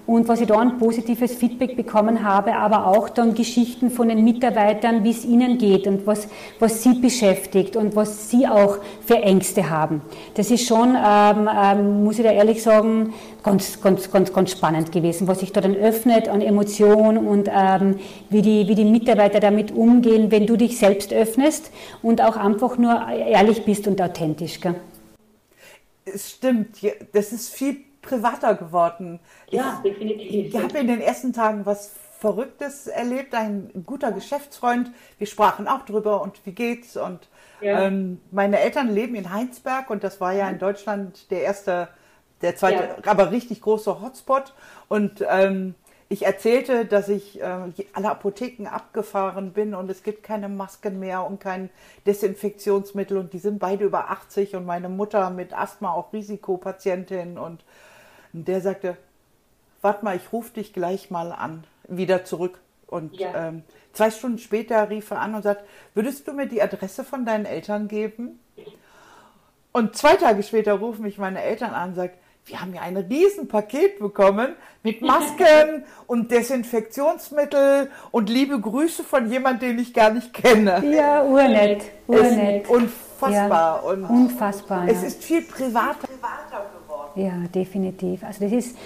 Und 0.06 0.28
was 0.28 0.40
ich 0.40 0.46
da 0.46 0.58
ein 0.58 0.78
positives 0.78 1.34
Feedback 1.34 1.76
bekommen 1.76 2.22
habe, 2.22 2.54
aber 2.54 2.86
auch 2.86 3.08
dann 3.08 3.34
Geschichten 3.34 3.90
von 3.90 4.08
den 4.08 4.22
Mitarbeitern, 4.22 5.02
wie 5.02 5.10
es 5.10 5.25
ihnen 5.25 5.58
geht 5.58 5.88
und 5.88 6.06
was, 6.06 6.28
was 6.60 6.82
sie 6.84 6.94
beschäftigt 6.94 7.75
und 7.76 7.96
was 7.96 8.30
sie 8.30 8.46
auch 8.46 8.78
für 9.04 9.16
Ängste 9.16 9.68
haben. 9.68 10.02
Das 10.34 10.52
ist 10.52 10.66
schon, 10.66 10.96
ähm, 10.96 11.48
ähm, 11.52 12.04
muss 12.04 12.18
ich 12.18 12.25
da 12.25 12.30
ehrlich 12.30 12.62
sagen, 12.62 13.14
ganz, 13.42 13.80
ganz, 13.80 14.10
ganz, 14.10 14.32
ganz 14.32 14.52
spannend 14.52 14.92
gewesen, 14.92 15.26
was 15.26 15.40
sich 15.40 15.52
da 15.52 15.60
dann 15.60 15.75
öffnet 15.75 16.28
an 16.28 16.40
Emotionen 16.40 17.26
und 17.26 17.50
ähm, 17.52 17.96
wie, 18.30 18.42
die, 18.42 18.68
wie 18.68 18.76
die 18.76 18.84
Mitarbeiter 18.84 19.40
damit 19.40 19.72
umgehen, 19.72 20.30
wenn 20.30 20.46
du 20.46 20.56
dich 20.56 20.78
selbst 20.78 21.12
öffnest 21.12 21.72
und 22.02 22.20
auch 22.20 22.36
einfach 22.36 22.78
nur 22.78 23.08
ehrlich 23.08 23.64
bist 23.64 23.88
und 23.88 24.00
authentisch. 24.00 24.60
Gell? 24.60 24.76
Es 26.04 26.30
stimmt, 26.30 26.76
das 27.12 27.32
ist 27.32 27.52
viel 27.52 27.85
privater 28.06 28.54
geworden. 28.54 29.20
Ja, 29.50 29.80
ich, 29.82 29.92
definitiv. 29.92 30.54
Ich 30.54 30.62
habe 30.62 30.78
in 30.78 30.86
den 30.86 31.00
ersten 31.00 31.32
Tagen 31.32 31.66
was 31.66 31.92
Verrücktes 32.18 32.86
erlebt. 32.86 33.34
Ein 33.34 33.70
guter 33.84 34.10
Geschäftsfreund, 34.12 34.90
wir 35.18 35.26
sprachen 35.26 35.68
auch 35.68 35.84
drüber 35.84 36.22
und 36.22 36.44
wie 36.46 36.52
geht's. 36.52 36.96
Und 36.96 37.28
ja. 37.60 37.82
ähm, 37.82 38.20
meine 38.30 38.58
Eltern 38.60 38.88
leben 38.88 39.14
in 39.14 39.32
Heinsberg 39.32 39.90
und 39.90 40.02
das 40.02 40.20
war 40.20 40.32
ja 40.32 40.48
in 40.48 40.58
Deutschland 40.58 41.30
der 41.30 41.42
erste, 41.42 41.88
der 42.42 42.56
zweite, 42.56 42.82
ja. 43.04 43.10
aber 43.10 43.30
richtig 43.32 43.60
große 43.60 44.00
Hotspot. 44.00 44.54
Und 44.88 45.25
ähm, 45.28 45.75
ich 46.08 46.25
erzählte, 46.25 46.84
dass 46.84 47.08
ich 47.08 47.40
äh, 47.40 47.68
alle 47.92 48.10
Apotheken 48.10 48.68
abgefahren 48.68 49.52
bin 49.52 49.75
und 49.75 49.90
es 49.90 50.02
gibt 50.02 50.22
keine 50.22 50.48
Masken 50.48 51.00
mehr 51.00 51.26
und 51.26 51.40
kein 51.40 51.68
Desinfektionsmittel 52.06 53.18
und 53.18 53.32
die 53.32 53.38
sind 53.38 53.58
beide 53.58 53.84
über 53.84 54.10
80 54.10 54.54
und 54.54 54.64
meine 54.64 54.88
Mutter 54.88 55.30
mit 55.30 55.52
Asthma 55.52 55.92
auch 55.92 56.12
Risikopatientin 56.12 57.38
und 57.38 57.64
und 58.36 58.46
der 58.46 58.60
sagte, 58.60 58.98
warte 59.80 60.04
mal, 60.04 60.14
ich 60.14 60.30
rufe 60.30 60.52
dich 60.52 60.74
gleich 60.74 61.10
mal 61.10 61.32
an, 61.32 61.64
wieder 61.88 62.24
zurück. 62.24 62.60
Und 62.86 63.18
ja. 63.18 63.48
ähm, 63.48 63.62
zwei 63.94 64.10
Stunden 64.10 64.38
später 64.38 64.90
rief 64.90 65.10
er 65.10 65.20
an 65.20 65.34
und 65.34 65.42
sagt, 65.42 65.64
würdest 65.94 66.28
du 66.28 66.34
mir 66.34 66.46
die 66.46 66.60
Adresse 66.60 67.02
von 67.02 67.24
deinen 67.24 67.46
Eltern 67.46 67.88
geben? 67.88 68.38
Und 69.72 69.96
zwei 69.96 70.16
Tage 70.16 70.42
später 70.42 70.74
rufen 70.74 71.02
mich 71.02 71.16
meine 71.16 71.42
Eltern 71.42 71.72
an 71.72 71.90
und 71.90 71.94
sagen, 71.94 72.12
wir 72.44 72.60
haben 72.60 72.74
ja 72.74 72.82
ein 72.82 72.96
Riesenpaket 72.96 73.98
bekommen 73.98 74.54
mit 74.82 75.00
Masken 75.00 75.84
und 76.06 76.30
Desinfektionsmittel 76.30 77.90
und 78.10 78.28
liebe 78.28 78.60
Grüße 78.60 79.02
von 79.02 79.30
jemandem, 79.30 79.70
den 79.70 79.78
ich 79.78 79.94
gar 79.94 80.10
nicht 80.10 80.32
kenne. 80.34 80.84
Ja, 80.94 81.24
urnett. 81.24 81.84
urnett. 82.06 82.68
Unfassbar. 82.68 83.32
Ja, 83.32 83.76
und 83.76 84.04
unfassbar. 84.04 84.86
Es 84.88 85.00
ja. 85.00 85.08
ist 85.08 85.24
viel 85.24 85.42
privater 85.42 86.06
ja, 87.16 87.32
definitiv. 87.54 88.23
Also 88.23 88.44
das 88.44 88.52
ist, 88.52 88.76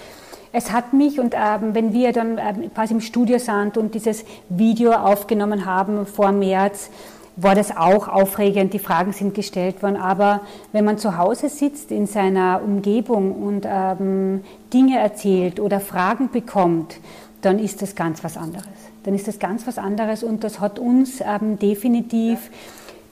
es 0.53 0.71
hat 0.71 0.93
mich 0.93 1.19
und 1.19 1.35
ähm, 1.35 1.73
wenn 1.73 1.93
wir 1.93 2.11
dann 2.11 2.37
ähm, 2.37 2.73
quasi 2.73 2.93
im 2.93 3.01
Studio 3.01 3.37
sind 3.39 3.77
und 3.77 3.93
dieses 3.93 4.25
Video 4.49 4.91
aufgenommen 4.93 5.65
haben 5.65 6.05
vor 6.05 6.31
März, 6.31 6.89
war 7.37 7.55
das 7.55 7.75
auch 7.75 8.07
aufregend, 8.07 8.73
die 8.73 8.79
Fragen 8.79 9.13
sind 9.13 9.33
gestellt 9.33 9.81
worden. 9.81 9.95
Aber 9.95 10.41
wenn 10.73 10.85
man 10.85 10.97
zu 10.97 11.17
Hause 11.17 11.49
sitzt 11.49 11.91
in 11.91 12.05
seiner 12.05 12.61
Umgebung 12.63 13.31
und 13.33 13.65
ähm, 13.67 14.43
Dinge 14.73 14.99
erzählt 14.99 15.59
oder 15.59 15.79
Fragen 15.79 16.29
bekommt, 16.31 16.97
dann 17.41 17.57
ist 17.57 17.81
das 17.81 17.95
ganz 17.95 18.23
was 18.23 18.37
anderes. 18.37 18.65
Dann 19.03 19.15
ist 19.15 19.27
das 19.27 19.39
ganz 19.39 19.65
was 19.65 19.77
anderes 19.77 20.23
und 20.23 20.43
das 20.43 20.59
hat 20.59 20.77
uns 20.77 21.21
ähm, 21.21 21.57
definitiv 21.57 22.51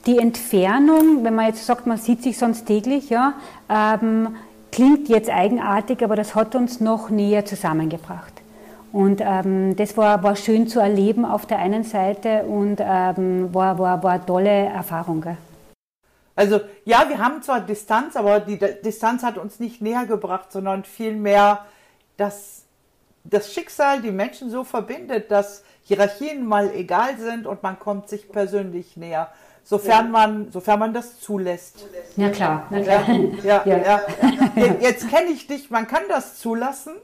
die 0.06 0.18
Entfernung, 0.18 1.24
wenn 1.24 1.34
man 1.34 1.46
jetzt 1.46 1.66
sagt, 1.66 1.86
man 1.86 1.98
sieht 1.98 2.22
sich 2.22 2.38
sonst 2.38 2.64
täglich, 2.66 3.10
ja, 3.10 3.34
ähm, 3.68 4.28
Klingt 4.72 5.08
jetzt 5.08 5.30
eigenartig, 5.30 6.02
aber 6.04 6.16
das 6.16 6.34
hat 6.34 6.54
uns 6.54 6.80
noch 6.80 7.10
näher 7.10 7.44
zusammengebracht. 7.44 8.32
Und 8.92 9.20
ähm, 9.24 9.76
das 9.76 9.96
war, 9.96 10.22
war 10.22 10.36
schön 10.36 10.66
zu 10.66 10.80
erleben 10.80 11.24
auf 11.24 11.46
der 11.46 11.58
einen 11.58 11.84
Seite 11.84 12.42
und 12.44 12.78
ähm, 12.80 13.52
war, 13.54 13.78
war, 13.78 14.02
war 14.02 14.12
eine 14.12 14.26
tolle 14.26 14.50
Erfahrung. 14.50 15.20
Gell? 15.20 15.36
Also 16.34 16.60
ja, 16.84 17.04
wir 17.08 17.18
haben 17.18 17.42
zwar 17.42 17.60
Distanz, 17.60 18.16
aber 18.16 18.40
die 18.40 18.58
Distanz 18.58 19.22
hat 19.22 19.38
uns 19.38 19.60
nicht 19.60 19.80
näher 19.80 20.06
gebracht, 20.06 20.50
sondern 20.50 20.84
vielmehr, 20.84 21.66
dass 22.16 22.64
das 23.24 23.52
Schicksal 23.52 24.02
die 24.02 24.10
Menschen 24.10 24.50
so 24.50 24.64
verbindet, 24.64 25.30
dass 25.30 25.62
Hierarchien 25.84 26.46
mal 26.46 26.72
egal 26.74 27.18
sind 27.18 27.46
und 27.46 27.62
man 27.62 27.78
kommt 27.78 28.08
sich 28.08 28.30
persönlich 28.30 28.96
näher 28.96 29.28
sofern 29.64 30.10
man, 30.10 30.50
sofern 30.52 30.78
man 30.80 30.94
das 30.94 31.20
zulässt. 31.20 31.86
Ja 32.16 32.30
klar, 32.30 32.66
na 32.70 32.80
klar. 32.80 33.08
Ja, 33.44 33.62
ja, 33.64 33.76
ja. 33.78 34.00
ja. 34.56 34.74
Jetzt 34.80 35.08
kenne 35.08 35.30
ich 35.30 35.46
dich, 35.46 35.70
man 35.70 35.86
kann 35.86 36.02
das 36.08 36.38
zulassen. 36.38 36.94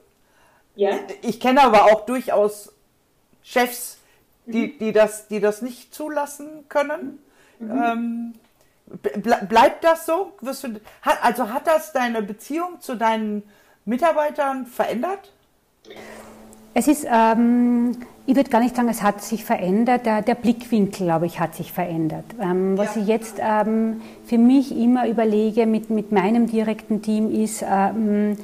Ja. 0.74 0.90
Ich 1.22 1.40
kenne 1.40 1.62
aber 1.62 1.84
auch 1.84 2.06
durchaus 2.06 2.72
Chefs, 3.42 3.98
die, 4.44 4.68
mhm. 4.68 4.78
die, 4.78 4.92
das, 4.92 5.28
die 5.28 5.40
das 5.40 5.62
nicht 5.62 5.94
zulassen 5.94 6.68
können. 6.68 7.18
Mhm. 7.58 7.82
Ähm, 7.82 8.34
bleibt 9.48 9.84
das 9.84 10.06
so? 10.06 10.32
Wirst 10.40 10.64
du, 10.64 10.80
also 11.22 11.50
hat 11.50 11.66
das 11.66 11.92
deine 11.92 12.22
Beziehung 12.22 12.80
zu 12.80 12.96
deinen 12.96 13.42
Mitarbeitern 13.84 14.66
verändert? 14.66 15.32
Es 16.74 16.88
ist, 16.88 17.06
ähm, 17.08 17.96
ich 18.26 18.34
würde 18.34 18.50
gar 18.50 18.60
nicht 18.60 18.74
sagen, 18.74 18.88
es 18.88 19.02
hat 19.02 19.22
sich 19.22 19.44
verändert. 19.44 20.04
Der, 20.04 20.20
der 20.20 20.34
Blickwinkel, 20.34 21.06
glaube 21.06 21.26
ich, 21.26 21.38
hat 21.38 21.54
sich 21.54 21.72
verändert. 21.72 22.24
Ähm, 22.40 22.76
was 22.76 22.96
ja. 22.96 23.02
ich 23.02 23.08
jetzt 23.08 23.36
ähm, 23.40 24.00
für 24.24 24.38
mich 24.38 24.76
immer 24.76 25.08
überlege 25.08 25.66
mit, 25.66 25.90
mit 25.90 26.10
meinem 26.10 26.48
direkten 26.48 27.02
Team 27.02 27.30
ist, 27.30 27.64
ähm, 27.68 28.36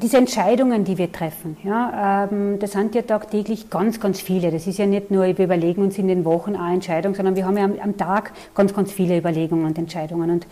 diese 0.00 0.16
Entscheidungen, 0.18 0.84
die 0.84 0.98
wir 0.98 1.10
treffen, 1.10 1.56
ja, 1.62 2.24
ähm, 2.30 2.58
das 2.58 2.72
sind 2.72 2.94
ja 2.94 3.02
tagtäglich 3.02 3.70
ganz, 3.70 4.00
ganz 4.00 4.20
viele. 4.20 4.50
Das 4.50 4.66
ist 4.66 4.78
ja 4.78 4.86
nicht 4.86 5.10
nur, 5.10 5.24
wir 5.24 5.44
überlegen 5.44 5.82
uns 5.82 5.98
in 5.98 6.08
den 6.08 6.24
Wochen 6.24 6.56
eine 6.56 6.74
Entscheidung, 6.74 7.14
sondern 7.14 7.36
wir 7.36 7.46
haben 7.46 7.56
ja 7.56 7.64
am, 7.64 7.74
am 7.80 7.96
Tag 7.96 8.32
ganz, 8.54 8.74
ganz 8.74 8.92
viele 8.92 9.16
Überlegungen 9.16 9.66
und 9.66 9.78
Entscheidungen. 9.78 10.30
Und 10.30 10.46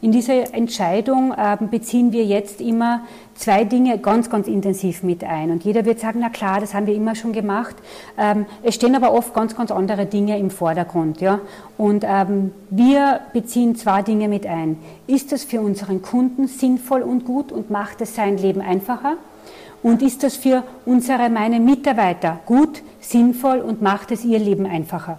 in 0.00 0.12
diese 0.12 0.52
Entscheidung 0.52 1.32
äh, 1.32 1.56
beziehen 1.60 2.12
wir 2.12 2.24
jetzt 2.24 2.60
immer 2.60 3.02
zwei 3.34 3.64
Dinge 3.64 3.98
ganz, 3.98 4.30
ganz 4.30 4.46
intensiv 4.46 5.02
mit 5.02 5.24
ein. 5.24 5.50
Und 5.50 5.64
jeder 5.64 5.84
wird 5.84 5.98
sagen, 5.98 6.20
na 6.20 6.28
klar, 6.28 6.60
das 6.60 6.72
haben 6.72 6.86
wir 6.86 6.94
immer 6.94 7.16
schon 7.16 7.32
gemacht. 7.32 7.74
Ähm, 8.16 8.46
es 8.62 8.76
stehen 8.76 8.94
aber 8.94 9.12
oft 9.12 9.34
ganz, 9.34 9.56
ganz 9.56 9.72
andere 9.72 10.06
Dinge 10.06 10.38
im 10.38 10.50
Vordergrund. 10.50 11.20
Ja? 11.20 11.40
Und 11.76 12.04
ähm, 12.06 12.52
wir 12.70 13.20
beziehen 13.32 13.74
zwei 13.74 14.02
Dinge 14.02 14.28
mit 14.28 14.46
ein. 14.46 14.78
Ist 15.08 15.32
das 15.32 15.42
für 15.42 15.60
unseren 15.60 16.00
Kunden 16.00 16.46
sinnvoll 16.46 17.02
und 17.02 17.24
gut 17.24 17.50
und 17.50 17.70
macht 17.70 18.00
es 18.00 18.14
sein 18.14 18.38
Leben 18.38 18.60
einfacher? 18.60 19.16
Und 19.82 20.02
ist 20.02 20.22
das 20.22 20.36
für 20.36 20.62
unsere, 20.86 21.28
meine 21.28 21.58
Mitarbeiter 21.58 22.38
gut, 22.46 22.82
sinnvoll 23.00 23.58
und 23.58 23.82
macht 23.82 24.12
es 24.12 24.24
ihr 24.24 24.38
Leben 24.38 24.66
einfacher? 24.66 25.18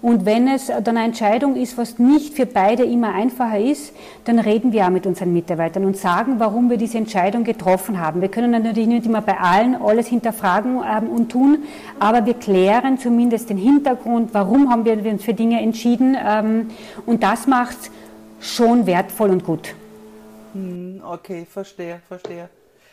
Und 0.00 0.24
wenn 0.26 0.46
es 0.46 0.66
dann 0.68 0.96
eine 0.96 1.04
Entscheidung 1.04 1.56
ist, 1.56 1.76
was 1.76 1.98
nicht 1.98 2.34
für 2.34 2.46
beide 2.46 2.84
immer 2.84 3.14
einfacher 3.14 3.58
ist, 3.58 3.92
dann 4.24 4.38
reden 4.38 4.72
wir 4.72 4.84
auch 4.84 4.90
mit 4.90 5.06
unseren 5.06 5.32
Mitarbeitern 5.32 5.84
und 5.84 5.96
sagen, 5.96 6.38
warum 6.38 6.70
wir 6.70 6.76
diese 6.76 6.98
Entscheidung 6.98 7.42
getroffen 7.42 7.98
haben. 7.98 8.20
Wir 8.20 8.28
können 8.28 8.52
natürlich 8.52 8.86
nicht 8.86 9.06
immer 9.06 9.22
bei 9.22 9.38
allen 9.38 9.74
alles 9.74 10.06
hinterfragen 10.06 10.80
ähm, 10.88 11.08
und 11.08 11.32
tun, 11.32 11.64
aber 11.98 12.24
wir 12.26 12.34
klären 12.34 12.98
zumindest 12.98 13.50
den 13.50 13.56
Hintergrund, 13.56 14.32
warum 14.34 14.70
haben 14.70 14.84
wir 14.84 14.96
uns 15.10 15.24
für 15.24 15.34
Dinge 15.34 15.60
entschieden. 15.60 16.16
Ähm, 16.24 16.70
und 17.04 17.24
das 17.24 17.48
macht 17.48 17.78
es 17.80 17.90
schon 18.40 18.86
wertvoll 18.86 19.30
und 19.30 19.44
gut. 19.44 19.74
Hm, 20.52 21.02
okay, 21.04 21.44
verstehe, 21.50 22.00
verstehe. 22.06 22.48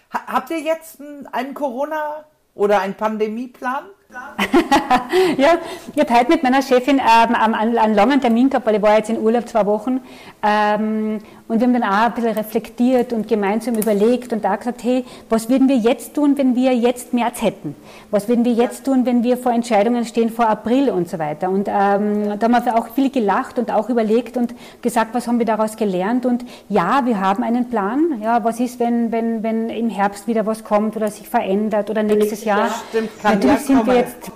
Habt 0.09 0.49
ihr 0.49 0.59
jetzt 0.59 0.99
einen 1.31 1.53
Corona- 1.53 2.25
oder 2.55 2.79
einen 2.79 2.95
Pandemieplan? 2.95 3.83
ja, 5.37 5.57
ich 5.93 6.01
habe 6.01 6.13
heute 6.13 6.31
mit 6.31 6.43
meiner 6.43 6.61
Chefin 6.61 6.99
ähm, 6.99 7.35
einen, 7.35 7.77
einen, 7.77 7.95
langen 7.95 8.21
Termin 8.21 8.49
gehabt, 8.49 8.65
weil 8.65 8.75
ich 8.75 8.81
war 8.81 8.97
jetzt 8.97 9.09
in 9.09 9.19
Urlaub 9.19 9.47
zwei 9.47 9.65
Wochen. 9.65 10.01
Ähm, 10.43 11.19
und 11.47 11.59
wir 11.59 11.67
haben 11.67 11.73
dann 11.73 11.83
auch 11.83 12.05
ein 12.07 12.13
bisschen 12.13 12.33
reflektiert 12.33 13.13
und 13.13 13.27
gemeinsam 13.27 13.75
überlegt 13.75 14.33
und 14.33 14.43
da 14.43 14.55
gesagt, 14.55 14.83
hey, 14.83 15.05
was 15.29 15.47
würden 15.47 15.69
wir 15.69 15.77
jetzt 15.77 16.15
tun, 16.15 16.37
wenn 16.37 16.55
wir 16.55 16.73
jetzt 16.73 17.13
März 17.13 17.43
hätten? 17.43 17.75
Was 18.09 18.27
würden 18.27 18.45
wir 18.45 18.53
jetzt 18.53 18.85
tun, 18.85 19.05
wenn 19.05 19.23
wir 19.23 19.37
vor 19.37 19.51
Entscheidungen 19.51 20.05
stehen 20.05 20.31
vor 20.31 20.49
April 20.49 20.89
und 20.89 21.07
so 21.07 21.19
weiter? 21.19 21.49
Und 21.49 21.67
ähm, 21.67 22.39
da 22.39 22.49
haben 22.49 22.65
wir 22.65 22.75
auch 22.75 22.87
viel 22.89 23.11
gelacht 23.11 23.59
und 23.59 23.71
auch 23.71 23.89
überlegt 23.89 24.37
und 24.37 24.55
gesagt, 24.81 25.13
was 25.13 25.27
haben 25.27 25.37
wir 25.37 25.45
daraus 25.45 25.77
gelernt? 25.77 26.25
Und 26.25 26.45
ja, 26.67 27.05
wir 27.05 27.21
haben 27.21 27.43
einen 27.43 27.69
Plan. 27.69 28.19
Ja, 28.23 28.43
was 28.43 28.59
ist, 28.59 28.79
wenn, 28.79 29.11
wenn, 29.11 29.43
wenn 29.43 29.69
im 29.69 29.89
Herbst 29.89 30.27
wieder 30.27 30.47
was 30.47 30.63
kommt 30.63 30.95
oder 30.95 31.11
sich 31.11 31.29
verändert 31.29 31.91
oder 31.91 32.01
nächstes 32.01 32.43
Jahr? 32.43 32.69
Stimmt, 32.89 33.11
Natürlich 33.23 33.59
sind 33.59 33.85
wir 33.85 34.04
jetzt 34.05 34.31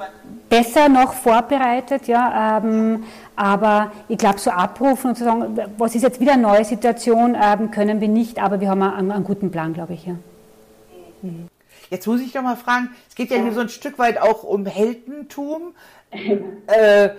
besser 0.50 0.90
noch 0.90 1.14
vorbereitet, 1.14 2.08
ja, 2.08 2.58
ähm, 2.58 3.04
aber 3.36 3.92
ich 4.08 4.18
glaube, 4.18 4.40
so 4.40 4.50
abrufen 4.50 5.12
und 5.12 5.16
zu 5.16 5.24
sagen, 5.24 5.58
was 5.78 5.96
ist 5.96 6.02
jetzt 6.02 6.20
wieder 6.20 6.34
eine 6.34 6.42
neue 6.42 6.66
Situation, 6.66 7.38
ähm, 7.40 7.72
können 7.72 8.02
wir 8.02 8.08
nicht, 8.08 8.40
aber 8.40 8.60
wir 8.60 8.70
haben 8.70 8.82
einen, 8.82 9.12
einen 9.12 9.24
guten 9.24 9.52
Plan, 9.52 9.74
glaube 9.74 9.94
ich. 9.94 10.06
Ja. 10.06 10.16
Mhm. 11.22 11.48
Jetzt 11.90 12.06
muss 12.06 12.22
ich 12.22 12.32
doch 12.32 12.42
mal 12.42 12.56
fragen, 12.56 12.90
es 13.08 13.16
geht 13.16 13.32
ja, 13.32 13.38
ja. 13.38 13.44
hier 13.44 13.54
so 13.54 13.62
ein 13.62 13.70
Stück 13.70 13.98
weit 13.98 14.22
auch 14.22 14.44
um 14.44 14.66
Heldentum. 14.66 15.74
äh, 16.12 17.10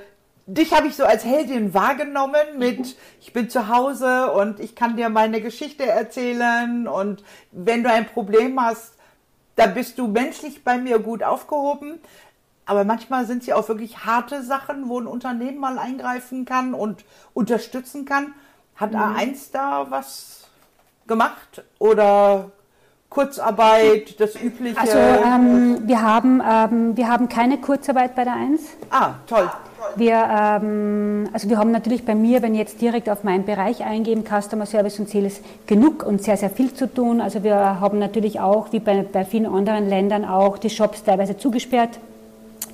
dich 0.47 0.73
habe 0.73 0.88
ich 0.88 0.97
so 0.97 1.04
als 1.04 1.25
Heldin 1.25 1.75
wahrgenommen 1.75 2.59
mit, 2.59 2.97
ich 3.21 3.33
bin 3.33 3.50
zu 3.50 3.69
Hause 3.69 4.33
und 4.33 4.61
ich 4.61 4.75
kann 4.75 4.97
dir 4.97 5.09
meine 5.09 5.40
Geschichte 5.40 5.87
erzählen 5.87 6.88
und 6.88 7.23
wenn 7.52 7.83
du 7.83 7.90
ein 7.90 8.07
Problem 8.07 8.61
hast, 8.61 8.95
da 9.57 9.66
bist 9.66 9.99
du 9.99 10.07
menschlich 10.07 10.64
bei 10.64 10.78
mir 10.78 10.99
gut 10.99 11.23
aufgehoben. 11.23 11.99
Aber 12.67 12.85
manchmal 12.85 13.26
sind 13.26 13.43
sie 13.43 13.52
auch 13.52 13.69
wirklich 13.69 14.05
harte 14.05 14.43
Sachen, 14.43 14.88
wo 14.88 15.00
ein 15.00 15.07
Unternehmen 15.07 15.59
mal 15.59 15.79
eingreifen 15.79 16.45
kann 16.45 16.75
und 16.75 17.05
unterstützen 17.35 18.05
kann. 18.05 18.35
Hat 18.76 18.93
mhm. 18.93 18.99
A1 18.99 19.50
da 19.52 19.87
was 19.90 20.49
gemacht 21.07 21.64
oder 21.79 22.50
Kurzarbeit, 23.11 24.21
das 24.21 24.40
übliche? 24.40 24.79
Also 24.81 24.97
ähm, 24.97 25.81
wir, 25.87 26.00
haben, 26.00 26.40
ähm, 26.49 26.97
wir 26.97 27.09
haben 27.09 27.29
keine 27.29 27.59
Kurzarbeit 27.59 28.14
bei 28.14 28.23
der 28.23 28.35
1. 28.35 28.61
Ah, 28.90 29.14
toll. 29.26 29.50
Wir, 29.97 30.14
ähm, 30.14 31.29
also 31.33 31.49
wir 31.49 31.59
haben 31.59 31.73
natürlich 31.73 32.05
bei 32.05 32.14
mir, 32.14 32.40
wenn 32.40 32.55
ich 32.55 32.61
jetzt 32.61 32.81
direkt 32.81 33.09
auf 33.09 33.25
meinen 33.25 33.45
Bereich 33.45 33.85
eingeben, 33.85 34.23
Customer 34.25 34.64
Service 34.64 35.00
und 35.00 35.09
Sales, 35.09 35.40
genug 35.67 36.05
und 36.05 36.23
sehr, 36.23 36.37
sehr 36.37 36.50
viel 36.50 36.73
zu 36.73 36.87
tun. 36.87 37.21
Also 37.21 37.43
wir 37.43 37.81
haben 37.81 37.99
natürlich 37.99 38.38
auch, 38.38 38.73
wie 38.73 38.79
bei, 38.79 39.02
bei 39.02 39.25
vielen 39.25 39.47
anderen 39.47 39.88
Ländern 39.88 40.25
auch, 40.25 40.59
die 40.59 40.71
Shops 40.71 41.02
teilweise 41.02 41.37
zugesperrt 41.37 41.99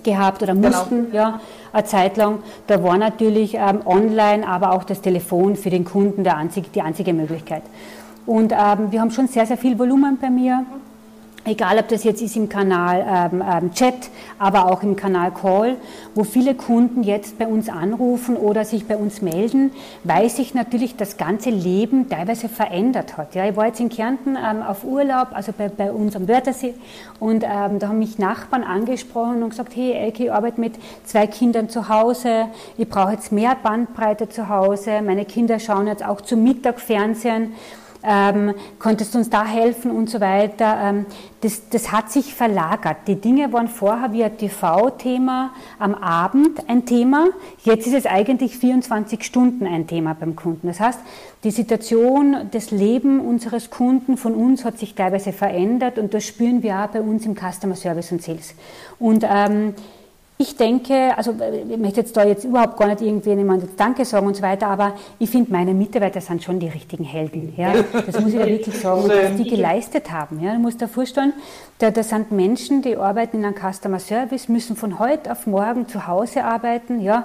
gehabt 0.06 0.42
oder 0.42 0.54
genau. 0.54 0.68
mussten, 0.68 1.10
genau. 1.10 1.14
ja, 1.14 1.40
eine 1.72 1.84
Zeit 1.84 2.16
lang. 2.16 2.38
Da 2.66 2.82
war 2.82 2.96
natürlich 2.96 3.54
ähm, 3.54 3.80
online, 3.84 4.48
aber 4.48 4.72
auch 4.72 4.84
das 4.84 5.02
Telefon 5.02 5.56
für 5.56 5.68
den 5.68 5.84
Kunden 5.84 6.25
der 6.25 6.38
einzige, 6.38 6.68
die 6.70 6.80
einzige 6.80 7.12
Möglichkeit. 7.12 7.62
Und 8.25 8.52
ähm, 8.52 8.90
wir 8.90 9.00
haben 9.02 9.10
schon 9.10 9.28
sehr, 9.28 9.44
sehr 9.46 9.58
viel 9.58 9.78
Volumen 9.78 10.18
bei 10.18 10.30
mir 10.30 10.64
egal 11.46 11.78
ob 11.78 11.88
das 11.88 12.04
jetzt 12.04 12.20
ist 12.22 12.36
im 12.36 12.48
Kanal 12.48 13.30
ähm, 13.32 13.42
ähm, 13.48 13.72
Chat, 13.72 14.10
aber 14.38 14.70
auch 14.70 14.82
im 14.82 14.96
Kanal 14.96 15.30
Call, 15.32 15.76
wo 16.14 16.24
viele 16.24 16.54
Kunden 16.54 17.02
jetzt 17.02 17.38
bei 17.38 17.46
uns 17.46 17.68
anrufen 17.68 18.36
oder 18.36 18.64
sich 18.64 18.86
bei 18.86 18.96
uns 18.96 19.22
melden, 19.22 19.70
weil 20.04 20.28
sich 20.28 20.54
natürlich 20.54 20.96
das 20.96 21.16
ganze 21.16 21.50
Leben 21.50 22.08
teilweise 22.08 22.48
verändert 22.48 23.16
hat. 23.16 23.34
Ja, 23.34 23.48
ich 23.48 23.56
war 23.56 23.66
jetzt 23.66 23.80
in 23.80 23.88
Kärnten 23.88 24.36
ähm, 24.36 24.62
auf 24.62 24.84
Urlaub, 24.84 25.28
also 25.32 25.52
bei, 25.56 25.68
bei 25.68 25.92
uns 25.92 26.16
am 26.16 26.28
Wörthersee, 26.28 26.74
und 27.18 27.44
ähm, 27.44 27.78
da 27.78 27.88
haben 27.88 27.98
mich 27.98 28.18
Nachbarn 28.18 28.64
angesprochen 28.64 29.42
und 29.42 29.50
gesagt, 29.50 29.74
hey 29.74 29.92
Elke, 29.92 30.24
ich 30.24 30.32
arbeite 30.32 30.60
mit 30.60 30.74
zwei 31.04 31.26
Kindern 31.26 31.68
zu 31.68 31.88
Hause, 31.88 32.46
ich 32.76 32.88
brauche 32.88 33.12
jetzt 33.12 33.32
mehr 33.32 33.56
Bandbreite 33.62 34.28
zu 34.28 34.48
Hause, 34.48 35.00
meine 35.02 35.24
Kinder 35.24 35.58
schauen 35.58 35.86
jetzt 35.86 36.04
auch 36.04 36.20
zum 36.20 36.42
Mittag 36.42 36.80
Fernsehen 36.80 37.54
ähm, 38.06 38.54
konntest 38.78 39.14
du 39.14 39.18
uns 39.18 39.30
da 39.30 39.44
helfen 39.44 39.90
und 39.90 40.08
so 40.08 40.20
weiter. 40.20 40.78
Ähm, 40.82 41.06
das, 41.40 41.68
das 41.68 41.92
hat 41.92 42.10
sich 42.10 42.34
verlagert. 42.34 42.98
Die 43.06 43.16
Dinge 43.16 43.52
waren 43.52 43.68
vorher 43.68 44.12
wie 44.12 44.22
ein 44.25 44.36
TV-Thema 44.38 45.50
am 45.78 45.94
Abend 45.94 46.68
ein 46.68 46.87
Thema. 46.87 47.26
Jetzt 47.64 47.87
ist 47.87 47.94
es 47.94 48.07
eigentlich 48.07 48.57
24 48.57 49.24
Stunden 49.24 49.66
ein 49.66 49.87
Thema 49.87 50.14
beim 50.14 50.37
Kunden. 50.37 50.68
Das 50.68 50.81
heißt, 50.81 51.00
die 51.44 51.50
Situation, 51.50 52.48
das 52.50 52.70
Leben 52.70 53.20
unseres 53.20 53.70
Kunden 53.70 54.16
von 54.16 54.35
uns 54.35 54.64
hat 54.64 54.78
sich 54.78 54.94
teilweise 54.94 55.33
verändert 55.33 55.98
und 55.98 56.14
das 56.14 56.24
spüren 56.24 56.62
wir 56.62 56.78
auch 56.81 56.88
bei 56.88 57.00
uns 57.00 57.26
im 57.26 57.35
Customer 57.35 57.76
Service 57.76 58.12
und 58.12 58.22
Sales. 58.22 58.54
Und 58.98 59.24
ähm, 59.28 59.74
ich 60.38 60.55
denke, 60.55 61.16
also 61.16 61.35
ich 61.70 61.79
möchte 61.79 62.01
jetzt 62.01 62.14
da 62.14 62.25
jetzt 62.25 62.44
überhaupt 62.44 62.77
gar 62.77 62.88
nicht 62.88 63.01
irgendwie 63.01 63.31
jemandem 63.31 63.70
Danke 63.75 64.05
sagen 64.05 64.27
und 64.27 64.37
so 64.37 64.42
weiter, 64.42 64.66
aber 64.66 64.92
ich 65.18 65.31
finde, 65.31 65.51
meine 65.51 65.72
Mitarbeiter 65.72 66.20
sind 66.20 66.42
schon 66.42 66.61
die 66.61 66.68
richtigen 66.68 67.05
Helden. 67.05 67.55
Ja? 67.57 67.72
Das 68.05 68.20
muss 68.20 68.35
ich 68.35 68.38
da 68.38 68.46
wirklich 68.46 68.79
sagen, 68.79 69.09
was 69.09 69.37
die 69.37 69.49
geleistet 69.49 70.12
haben. 70.12 70.42
Ja? 70.42 70.53
Du 70.53 70.59
musst 70.59 70.81
dir 70.81 70.88
vorstellen, 70.88 71.33
da, 71.79 71.90
da 71.90 72.03
sind 72.03 72.33
Menschen, 72.33 72.83
die 72.83 72.96
arbeiten 72.96 73.38
in 73.38 73.44
einem 73.46 73.55
Customer 73.55 73.99
Service, 73.99 74.49
müssen 74.49 74.77
von 74.77 74.99
heute 74.99 75.33
auf 75.33 75.46
morgen 75.46 75.88
zu 75.88 76.07
Hause 76.07 76.44
arbeiten, 76.44 77.01
ja? 77.01 77.25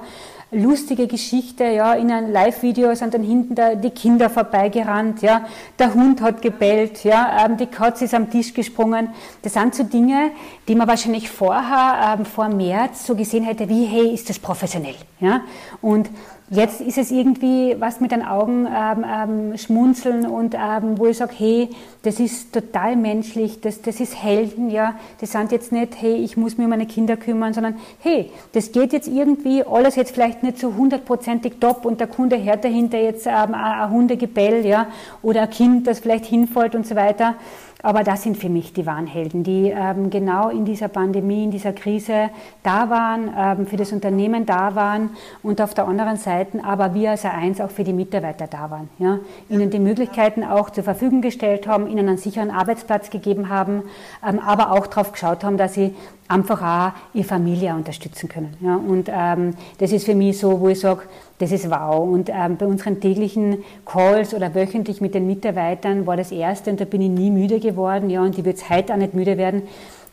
Lustige 0.52 1.08
Geschichte, 1.08 1.64
ja, 1.64 1.94
in 1.94 2.12
einem 2.12 2.32
Live-Video 2.32 2.94
sind 2.94 3.14
dann 3.14 3.24
hinten 3.24 3.56
da 3.56 3.76
die 3.76 3.90
Kinder 3.90 4.30
vorbeigerannt, 4.30 5.22
ja, 5.22 5.46
der 5.80 5.94
Hund 5.94 6.22
hat 6.22 6.42
gebellt, 6.42 7.04
ja, 7.04 7.46
ähm, 7.46 7.58
die 7.58 7.68
Katze 7.68 8.06
ist 8.06 8.14
am 8.14 8.30
Tisch 8.30 8.54
gesprungen. 8.54 9.10
Das 9.42 9.54
sind 9.54 9.74
so 9.74 9.84
Dinge, 9.84 10.32
die 10.68 10.76
man 10.76 10.88
wahrscheinlich 10.88 11.30
vorher, 11.30 12.18
ähm, 12.18 12.26
vor 12.26 12.50
März 12.50 13.06
so 13.06 13.16
gesehen 13.16 13.46
hätte, 13.46 13.70
wie, 13.70 13.86
hey, 13.86 14.14
ist 14.14 14.30
das 14.30 14.40
professionell, 14.40 14.96
ja. 15.20 15.42
Und 15.82 16.10
Jetzt 16.54 16.82
ist 16.82 16.98
es 16.98 17.12
irgendwie 17.12 17.78
was 17.80 18.02
mit 18.02 18.12
den 18.12 18.26
Augen 18.26 18.68
ähm, 18.68 19.06
ähm, 19.08 19.58
schmunzeln 19.58 20.26
und 20.26 20.54
ähm, 20.54 20.98
wo 20.98 21.06
ich 21.06 21.16
sage, 21.16 21.32
hey, 21.38 21.70
das 22.04 22.20
ist 22.20 22.52
total 22.52 22.98
menschlich, 22.98 23.62
das, 23.62 23.82
das 23.82 24.02
ist 24.02 24.22
Helden, 24.22 24.70
ja. 24.70 24.96
Das 25.22 25.32
sind 25.32 25.54
jetzt 25.54 25.72
nicht, 25.72 26.02
hey, 26.02 26.16
ich 26.16 26.36
muss 26.36 26.58
mir 26.58 26.66
um 26.66 26.72
meine 26.72 26.88
Kinder 26.88 27.16
kümmern, 27.16 27.54
sondern 27.54 27.76
hey, 28.02 28.32
das 28.52 28.74
geht 28.74 28.92
jetzt 28.92 29.08
irgendwie, 29.08 29.64
alles 29.64 29.96
jetzt 29.96 30.12
vielleicht 30.12 30.44
nicht 30.44 30.60
so 30.60 30.76
hundertprozentig 30.76 31.54
top 31.62 31.86
und 31.86 32.02
der 32.02 32.08
Kunde 32.08 32.44
hört 32.44 32.66
dahinter 32.66 32.98
jetzt 32.98 33.28
ähm, 33.28 33.54
ein 33.54 33.90
Hundegebell, 33.90 34.66
ja, 34.66 34.88
oder 35.22 35.44
ein 35.44 35.50
Kind, 35.50 35.88
das 35.88 36.02
vielleicht 36.02 36.26
hinfällt 36.26 36.76
und 36.76 36.86
so 36.86 36.98
weiter. 36.98 37.36
Aber 37.84 38.04
das 38.04 38.24
sind 38.24 38.38
für 38.38 38.50
mich 38.50 38.74
die 38.74 38.86
Warnhelden, 38.86 39.44
die 39.44 39.74
ähm, 39.76 40.10
genau 40.10 40.50
in 40.50 40.66
dieser 40.66 40.88
Pandemie, 40.88 41.44
in 41.44 41.52
dieser 41.52 41.74
Krise 41.74 42.30
da 42.64 42.90
waren, 42.90 43.34
ähm, 43.38 43.68
für 43.68 43.78
das 43.78 43.92
Unternehmen 43.92 44.46
da 44.46 44.76
waren 44.76 45.12
und 45.44 45.62
auf 45.62 45.74
der 45.74 45.88
anderen 45.88 46.18
Seite 46.18 46.62
aber 46.64 46.94
wir 46.94 47.12
als 47.12 47.26
A1 47.26 47.64
auch 47.64 47.70
für 47.70 47.84
die 47.84 47.94
Mitarbeiter 47.94 48.48
da 48.48 48.70
waren. 48.70 48.90
Ja? 49.00 49.20
Ihnen 49.50 49.70
die 49.70 49.80
Möglichkeiten 49.80 50.44
auch 50.44 50.70
zur 50.70 50.84
Verfügung 50.84 51.22
gestellt 51.22 51.68
haben, 51.68 51.88
ihnen 51.88 52.08
einen 52.08 52.18
sicheren 52.18 52.52
Arbeitsplatz 52.52 53.10
gegeben 53.10 53.50
haben, 53.50 53.84
ähm, 54.28 54.40
aber 54.40 54.72
auch 54.72 54.88
darauf 54.88 55.12
geschaut 55.12 55.44
haben, 55.44 55.58
dass 55.58 55.74
sie 55.74 55.96
einfach 56.28 56.62
auch 56.62 56.92
ihre 57.14 57.28
Familie 57.28 57.76
unterstützen 57.76 58.30
können. 58.30 58.56
Ja? 58.62 58.76
Und 58.76 59.10
ähm, 59.12 59.56
das 59.80 59.92
ist 59.92 60.06
für 60.06 60.16
mich 60.16 60.40
so, 60.40 60.60
wo 60.60 60.70
ich 60.70 60.80
sage, 60.80 61.04
das 61.42 61.52
ist 61.52 61.70
wow. 61.72 62.08
Und 62.08 62.30
ähm, 62.30 62.58
bei 62.58 62.68
unseren 62.68 63.02
täglichen 63.02 63.64
Calls 63.84 64.34
oder 64.34 64.54
wöchentlich 64.54 65.02
mit 65.02 65.16
den 65.16 65.26
Mitarbeitern 65.26 66.06
war 66.06 66.16
das 66.16 66.32
erste 66.32 66.70
und 66.70 66.80
da 66.80 66.86
bin 66.86 67.02
ich 67.02 67.10
nie 67.10 67.32
müde 67.32 67.60
geworden. 67.60 68.12
Ja, 68.12 68.22
und 68.22 68.38
ich 68.38 68.46
würde 68.46 68.60
heute 68.70 68.94
auch 68.94 68.98
nicht 68.98 69.16
müde 69.16 69.38
werden, 69.38 69.64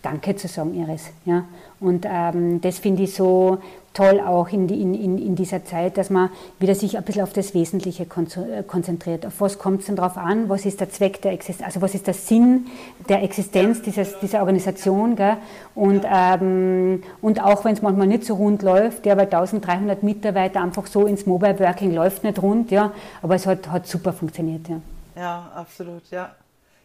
Danke 0.00 0.36
zu 0.36 0.46
sagen, 0.48 0.74
Iris. 0.74 1.10
Ja. 1.24 1.44
Und 1.80 2.06
ähm, 2.08 2.60
das 2.60 2.78
finde 2.78 3.02
ich 3.02 3.14
so 3.14 3.58
toll 3.98 4.20
auch 4.20 4.48
in, 4.50 4.68
die, 4.68 4.80
in, 4.80 4.94
in, 4.94 5.34
dieser 5.34 5.64
Zeit, 5.64 5.98
dass 5.98 6.08
man 6.08 6.30
wieder 6.60 6.76
sich 6.76 6.96
ein 6.96 7.02
bisschen 7.02 7.22
auf 7.22 7.32
das 7.32 7.52
Wesentliche 7.52 8.04
äh, 8.04 8.62
konzentriert. 8.62 9.26
Auf 9.26 9.40
was 9.40 9.58
kommt 9.58 9.80
es 9.80 9.86
denn 9.86 9.96
drauf 9.96 10.16
an? 10.16 10.48
Was 10.48 10.64
ist 10.66 10.78
der 10.78 10.88
Zweck 10.88 11.20
der 11.22 11.32
Existenz? 11.32 11.66
Also 11.66 11.82
was 11.82 11.94
ist 11.96 12.06
der 12.06 12.14
Sinn 12.14 12.68
der 13.08 13.24
Existenz 13.24 13.82
dieses, 13.82 14.16
dieser 14.20 14.38
Organisation? 14.40 15.16
Gell? 15.16 15.38
Und, 15.74 16.04
ähm, 16.08 17.02
und 17.20 17.42
auch 17.42 17.64
wenn 17.64 17.72
es 17.72 17.82
manchmal 17.82 18.06
nicht 18.06 18.24
so 18.24 18.34
rund 18.34 18.62
läuft, 18.62 19.04
ja, 19.04 19.16
weil 19.16 19.24
1300 19.24 20.04
Mitarbeiter 20.04 20.62
einfach 20.62 20.86
so 20.86 21.06
ins 21.06 21.26
Mobile 21.26 21.58
Working 21.58 21.92
läuft 21.92 22.22
nicht 22.22 22.40
rund, 22.40 22.70
ja, 22.70 22.92
aber 23.20 23.34
es 23.34 23.46
hat, 23.46 23.68
hat 23.68 23.88
super 23.88 24.12
funktioniert. 24.12 24.68
Ja. 24.68 24.80
ja, 25.16 25.52
absolut, 25.56 26.08
ja. 26.12 26.36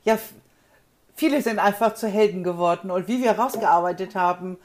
Ja, 0.03 0.17
viele 1.13 1.43
sind 1.43 1.59
einfach 1.59 1.93
zu 1.93 2.07
Helden 2.07 2.43
geworden 2.43 2.89
und 2.89 3.07
wie 3.07 3.21
wir 3.21 3.33
rausgearbeitet 3.33 4.15
haben, 4.15 4.57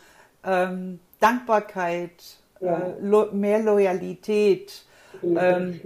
ähm, 0.44 1.00
Dankbarkeit, 1.20 2.37
ja. 2.60 2.78
äh, 2.78 2.94
lo 3.00 3.28
mehr 3.32 3.60
Loyalität, 3.60 4.84
ähm, 5.22 5.80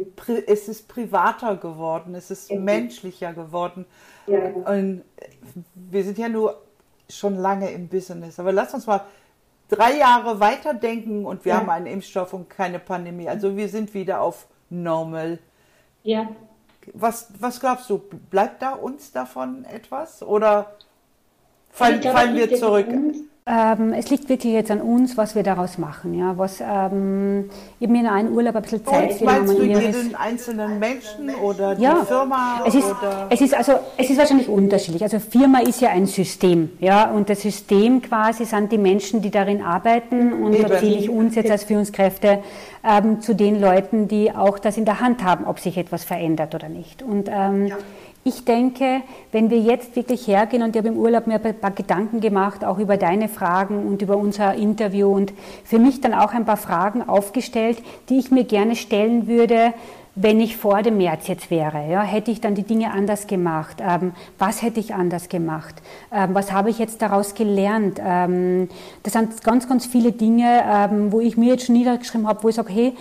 es 0.47 0.69
ist 0.69 0.89
privater 0.89 1.57
geworden, 1.57 2.15
es 2.15 2.31
ist 2.31 2.51
mhm. 2.51 2.65
menschlicher 2.65 3.33
geworden. 3.33 3.87
Ja. 4.27 4.51
Und 4.51 5.03
wir 5.75 6.05
sind 6.05 6.19
ja 6.19 6.29
nur 6.29 6.61
schon 7.09 7.37
lange 7.37 7.71
im 7.71 7.89
Business, 7.89 8.39
aber 8.39 8.53
lass 8.53 8.75
uns 8.75 8.87
mal 8.87 9.03
drei 9.69 9.97
Jahre 9.97 10.41
weiterdenken 10.41 11.25
und 11.25 11.45
wir 11.45 11.55
ja. 11.55 11.61
haben 11.61 11.71
einen 11.71 11.87
Impfstoff 11.87 12.33
und 12.33 12.49
keine 12.51 12.79
Pandemie. 12.79 13.29
Also 13.29 13.57
wir 13.57 13.69
sind 13.69 13.95
wieder 13.95 14.21
auf 14.21 14.47
normal. 14.71 15.39
Ja. 16.03 16.29
Was, 16.95 17.29
was 17.39 17.61
glaubst 17.61 17.89
du, 17.91 17.99
bleibt 18.31 18.61
da 18.61 18.73
uns 18.73 19.13
davon 19.13 19.65
etwas 19.65 20.23
oder 20.23 20.73
fallen, 21.71 21.99
also 21.99 22.11
fallen 22.11 22.35
wir 22.35 22.55
zurück? 22.57 22.89
Ähm, 23.45 23.93
es 23.93 24.09
liegt 24.09 24.29
wirklich 24.29 24.53
jetzt 24.53 24.71
an 24.71 24.81
uns, 24.81 25.17
was 25.17 25.35
wir 25.35 25.43
daraus 25.43 25.77
machen. 25.77 26.15
Ja, 26.15 26.39
was, 26.39 26.61
ähm, 26.61 27.51
mir 27.81 28.01
in 28.01 28.07
einem 28.07 28.33
Urlaub 28.33 28.55
ein 28.55 28.63
bisschen 28.63 28.87
Zeit 28.87 29.21
Und 29.21 29.23
meinst 29.23 29.59
du 29.59 29.63
jeden 29.65 30.15
einzelnen 30.15 30.79
Menschen 30.79 31.35
oder 31.43 31.75
die 31.75 31.83
ja, 31.83 32.05
Firma? 32.05 32.63
Es 32.65 32.77
ist, 32.77 32.85
oder? 32.89 33.27
es 33.31 33.41
ist 33.41 33.53
also, 33.53 33.73
es 33.97 34.09
ist 34.11 34.19
wahrscheinlich 34.19 34.49
unterschiedlich. 34.49 35.03
Also 35.03 35.19
Firma 35.19 35.59
ist 35.59 35.81
ja 35.81 35.89
ein 35.89 36.07
System, 36.07 36.71
ja, 36.79 37.11
und 37.11 37.29
das 37.29 37.43
System 37.43 38.01
quasi 38.01 38.45
sind 38.45 38.71
die 38.71 38.79
Menschen, 38.79 39.23
die 39.23 39.33
darin 39.33 39.61
arbeiten, 39.61 40.33
und 40.45 40.55
Eben. 40.55 40.69
da 40.69 40.79
zähle 40.79 40.99
ich 40.99 41.11
uns 41.11 41.35
jetzt 41.35 41.51
als 41.51 41.65
Führungskräfte 41.65 42.45
ähm, 42.85 43.21
zu 43.23 43.35
den 43.35 43.61
Leuten, 43.61 44.07
die 44.07 44.31
auch 44.31 44.61
das 44.61 44.77
in 44.77 44.85
der 44.85 45.01
Hand 45.01 45.25
haben, 45.25 45.47
ob 45.47 45.59
sich 45.59 45.77
etwas 45.77 46.05
verändert 46.05 46.55
oder 46.55 46.69
nicht. 46.69 47.03
Und 47.03 47.29
ähm, 47.29 47.67
ja. 47.67 47.77
Ich 48.25 48.45
denke, 48.45 49.03
wenn 49.33 49.51
wir 49.51 49.59
jetzt 49.59 49.97
wirklich 49.97 50.29
hergehen, 50.29 50.63
und 50.63 50.77
ich 50.77 50.79
habe 50.79 50.89
im 50.89 50.97
Urlaub 50.97 51.27
mir 51.27 51.45
ein 51.45 51.61
paar 51.61 51.73
Gedanken 51.73 52.21
gemacht, 52.21 52.65
auch 52.65 52.79
über 52.79 52.97
deine 52.97 53.29
Fragen 53.29 53.85
und 53.85 54.01
über 54.01 54.17
unser 54.17 54.55
Interview 54.55 55.13
und 55.13 55.33
für 55.65 55.81
mich 55.81 56.01
dann 56.01 56.15
auch 56.15 56.33
ein 56.33 56.45
paar 56.45 56.57
Fragen 56.57 57.09
aufgestellt, 57.09 57.83
die 58.09 58.21
ich 58.21 58.31
mir 58.31 58.45
gerne 58.45 58.77
stellen 58.77 59.27
würde, 59.27 59.75
wenn 60.15 60.41
ich 60.41 60.57
vor 60.57 60.83
dem 60.83 60.99
März 60.99 61.27
jetzt 61.27 61.51
wäre, 61.51 61.91
ja, 61.91 62.03
hätte 62.03 62.31
ich 62.31 62.41
dann 62.41 62.55
die 62.55 62.63
Dinge 62.63 62.93
anders 62.93 63.27
gemacht? 63.27 63.79
Ähm, 63.81 64.13
was 64.39 64.63
hätte 64.63 64.79
ich 64.79 64.95
anders 64.95 65.29
gemacht? 65.29 65.75
Ähm, 66.13 66.35
was 66.35 66.53
habe 66.53 66.71
ich 66.71 66.79
jetzt 66.79 67.03
daraus 67.03 67.35
gelernt? 67.35 67.99
Ähm, 68.05 68.69
das 69.03 69.15
sind 69.15 69.43
ganz, 69.43 69.69
ganz 69.69 69.87
viele 69.87 70.13
Dinge, 70.13 71.09
wo 71.11 71.19
ich 71.19 71.37
mir 71.37 71.55
jetzt 71.55 71.67
schon 71.67 71.77
niedergeschrieben 71.77 72.29
habe, 72.29 72.45
wo 72.45 72.51
ich 72.51 72.55
sage, 72.55 72.73
hey, 72.73 72.93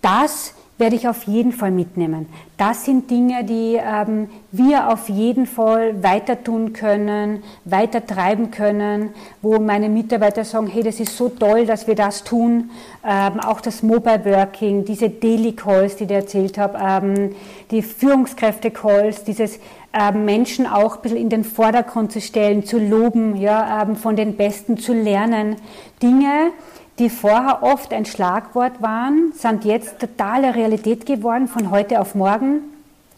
das 0.00 0.54
werde 0.78 0.96
ich 0.96 1.06
auf 1.06 1.24
jeden 1.24 1.52
Fall 1.52 1.70
mitnehmen. 1.70 2.26
Das 2.56 2.84
sind 2.84 3.10
Dinge, 3.10 3.44
die 3.44 3.78
ähm, 3.80 4.28
wir 4.50 4.88
auf 4.92 5.08
jeden 5.08 5.46
Fall 5.46 6.02
weiter 6.02 6.42
tun 6.42 6.72
können, 6.72 7.42
weiter 7.64 8.04
treiben 8.04 8.50
können, 8.50 9.10
wo 9.42 9.58
meine 9.58 9.88
Mitarbeiter 9.88 10.44
sagen, 10.44 10.66
hey, 10.66 10.82
das 10.82 10.98
ist 10.98 11.16
so 11.16 11.28
toll, 11.28 11.66
dass 11.66 11.86
wir 11.86 11.94
das 11.94 12.24
tun. 12.24 12.70
Ähm, 13.04 13.40
auch 13.40 13.60
das 13.60 13.82
Mobile 13.82 14.24
Working, 14.24 14.84
diese 14.84 15.10
Daily 15.10 15.52
Calls, 15.52 15.96
die 15.96 16.04
ich 16.04 16.10
erzählt 16.10 16.58
habe, 16.58 16.78
ähm, 16.80 17.34
die 17.70 17.82
Führungskräfte 17.82 18.70
Calls, 18.70 19.24
dieses 19.24 19.58
ähm, 19.92 20.24
Menschen 20.24 20.66
auch 20.66 20.96
ein 20.96 21.02
bisschen 21.02 21.18
in 21.18 21.28
den 21.28 21.44
Vordergrund 21.44 22.12
zu 22.12 22.20
stellen, 22.20 22.64
zu 22.64 22.78
loben, 22.78 23.36
ja, 23.36 23.82
ähm, 23.82 23.96
von 23.96 24.16
den 24.16 24.36
Besten 24.36 24.78
zu 24.78 24.94
lernen. 24.94 25.56
Dinge, 26.02 26.52
die 26.98 27.10
vorher 27.10 27.62
oft 27.62 27.92
ein 27.92 28.04
Schlagwort 28.04 28.82
waren, 28.82 29.32
sind 29.32 29.64
jetzt 29.64 29.98
totale 29.98 30.54
Realität 30.54 31.06
geworden 31.06 31.48
von 31.48 31.70
heute 31.70 32.00
auf 32.00 32.14
morgen. 32.14 32.60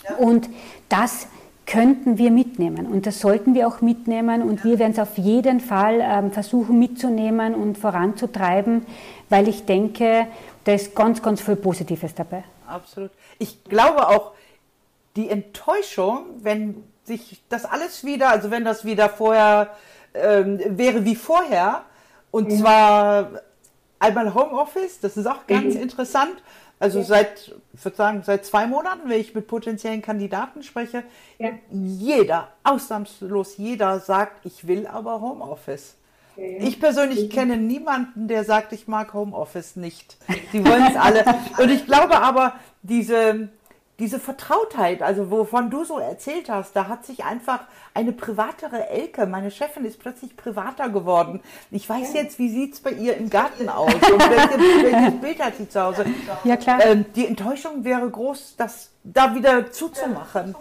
Ja. 0.08 0.16
Und 0.16 0.48
das 0.88 1.26
könnten 1.66 2.18
wir 2.18 2.30
mitnehmen 2.30 2.86
und 2.86 3.06
das 3.06 3.20
sollten 3.20 3.54
wir 3.54 3.66
auch 3.66 3.80
mitnehmen 3.80 4.42
und 4.42 4.64
wir 4.64 4.78
werden 4.78 4.92
es 4.92 4.98
auf 4.98 5.16
jeden 5.16 5.60
Fall 5.60 6.00
ähm, 6.02 6.30
versuchen 6.30 6.78
mitzunehmen 6.78 7.54
und 7.54 7.78
voranzutreiben, 7.78 8.84
weil 9.30 9.48
ich 9.48 9.64
denke, 9.64 10.26
da 10.64 10.72
ist 10.72 10.94
ganz, 10.94 11.22
ganz 11.22 11.40
viel 11.40 11.56
Positives 11.56 12.14
dabei. 12.14 12.44
Absolut. 12.66 13.10
Ich 13.38 13.64
glaube 13.64 14.08
auch, 14.08 14.32
die 15.16 15.30
Enttäuschung, 15.30 16.26
wenn 16.42 16.84
sich 17.04 17.42
das 17.48 17.64
alles 17.64 18.04
wieder, 18.04 18.30
also 18.30 18.50
wenn 18.50 18.64
das 18.64 18.84
wieder 18.84 19.08
vorher 19.08 19.70
ähm, 20.12 20.60
wäre 20.66 21.04
wie 21.04 21.16
vorher, 21.16 21.82
und 22.30 22.50
ja. 22.50 22.58
zwar 22.58 23.30
einmal 24.04 24.34
Homeoffice, 24.34 25.00
das 25.00 25.16
ist 25.16 25.26
auch 25.26 25.46
ganz 25.46 25.74
mhm. 25.74 25.82
interessant. 25.82 26.42
Also 26.78 26.98
ja. 26.98 27.04
seit, 27.04 27.54
ich 27.72 27.84
würde 27.84 27.96
sagen, 27.96 28.22
seit 28.24 28.44
zwei 28.44 28.66
Monaten, 28.66 29.08
wenn 29.08 29.20
ich 29.20 29.34
mit 29.34 29.46
potenziellen 29.46 30.02
Kandidaten 30.02 30.62
spreche, 30.62 31.04
ja. 31.38 31.50
jeder, 31.70 32.48
ausnahmslos 32.62 33.56
jeder 33.56 34.00
sagt, 34.00 34.44
ich 34.44 34.66
will 34.66 34.86
aber 34.86 35.20
Homeoffice. 35.20 35.96
Ich 36.36 36.80
persönlich 36.80 37.30
kenne 37.30 37.56
niemanden, 37.56 38.26
der 38.26 38.42
sagt, 38.42 38.72
ich 38.72 38.88
mag 38.88 39.14
Homeoffice 39.14 39.76
nicht. 39.76 40.16
Die 40.52 40.64
wollen 40.66 40.84
es 40.90 40.96
alle. 40.96 41.24
Und 41.58 41.70
ich 41.70 41.86
glaube 41.86 42.20
aber, 42.20 42.54
diese, 42.82 43.50
diese 43.98 44.18
Vertrautheit, 44.18 45.02
also 45.02 45.30
wovon 45.30 45.70
du 45.70 45.84
so 45.84 45.98
erzählt 45.98 46.48
hast, 46.48 46.74
da 46.74 46.88
hat 46.88 47.06
sich 47.06 47.24
einfach 47.24 47.60
eine 47.94 48.10
privatere 48.12 48.88
Elke, 48.88 49.26
meine 49.26 49.52
Chefin 49.52 49.84
ist 49.84 50.00
plötzlich 50.00 50.36
privater 50.36 50.88
geworden. 50.88 51.40
Ich 51.70 51.88
weiß 51.88 52.12
jetzt, 52.14 52.40
wie 52.40 52.50
sieht 52.50 52.74
es 52.74 52.80
bei 52.80 52.90
ihr 52.90 53.16
im 53.16 53.30
Garten 53.30 53.68
aus 53.68 53.94
und 53.94 54.02
welches, 54.02 54.92
welches 54.92 55.20
Bild 55.20 55.40
hat 55.40 55.56
sie 55.56 55.68
zu 55.68 55.80
Hause. 55.80 56.06
Ja, 56.42 56.56
klar. 56.56 56.84
Ähm, 56.84 57.04
die 57.14 57.26
Enttäuschung 57.26 57.84
wäre 57.84 58.10
groß, 58.10 58.56
das 58.56 58.90
da 59.04 59.32
wieder 59.34 59.70
zuzumachen. 59.70 60.56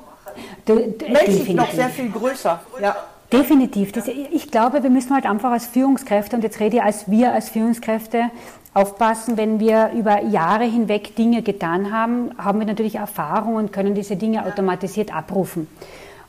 Du, 0.65 0.76
Menschlich 0.76 1.50
noch 1.54 1.72
sehr 1.72 1.89
viel 1.89 2.12
größer. 2.12 2.62
Ja. 2.82 2.96
Definitiv. 3.32 3.91
Das, 3.93 4.08
ich 4.08 4.52
glaube, 4.52 4.84
wir 4.84 4.91
müssen 4.91 5.12
halt 5.12 5.26
einfach 5.26 5.52
als 5.52 5.65
Führungskräfte, 5.65 6.36
und 6.36 6.43
jetzt 6.43 6.60
rede 6.60 6.78
ich 6.78 6.84
als 6.84 7.10
wir 7.10 7.34
als 7.34 7.50
Führungskräfte, 7.50 8.30
aufpassen, 8.73 9.38
wenn 9.38 9.59
wir 9.59 9.91
über 9.95 10.23
Jahre 10.23 10.63
hinweg 10.63 11.15
Dinge 11.15 11.41
getan 11.41 11.91
haben, 11.91 12.31
haben 12.38 12.59
wir 12.59 12.65
natürlich 12.65 12.95
Erfahrung 12.95 13.55
und 13.55 13.71
können 13.71 13.95
diese 13.95 14.15
Dinge 14.15 14.45
automatisiert 14.45 15.13
abrufen. 15.13 15.67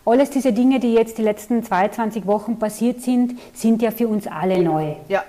Alles 0.07 0.29
diese 0.31 0.53
Dinge, 0.53 0.81
die 0.81 0.93
jetzt 0.93 1.17
die 1.17 1.23
letzten 1.23 1.63
22 1.63 2.27
Wochen 2.27 2.59
passiert 2.59 3.01
sind, 3.01 3.39
sind 3.55 3.81
ja 3.81 3.91
für 3.91 4.07
uns 4.07 4.27
alle 4.27 4.63
neu. 4.63 4.95
Ja. 5.09 5.25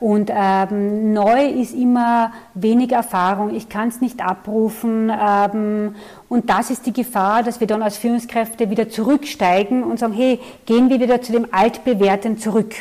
Und 0.00 0.30
ähm, 0.34 1.12
neu 1.12 1.46
ist 1.46 1.74
immer 1.74 2.32
wenig 2.54 2.92
Erfahrung, 2.92 3.54
ich 3.54 3.68
kann 3.68 3.88
es 3.88 4.00
nicht 4.00 4.20
abrufen. 4.20 5.10
Ähm, 5.10 5.94
und 6.28 6.50
das 6.50 6.70
ist 6.70 6.86
die 6.86 6.92
Gefahr, 6.92 7.42
dass 7.42 7.60
wir 7.60 7.66
dann 7.66 7.82
als 7.82 7.96
Führungskräfte 7.98 8.68
wieder 8.68 8.88
zurücksteigen 8.88 9.84
und 9.84 9.98
sagen, 9.98 10.14
hey, 10.14 10.40
gehen 10.64 10.90
wir 10.90 10.98
wieder 10.98 11.22
zu 11.22 11.32
dem 11.32 11.46
Altbewährten 11.52 12.38
zurück. 12.38 12.74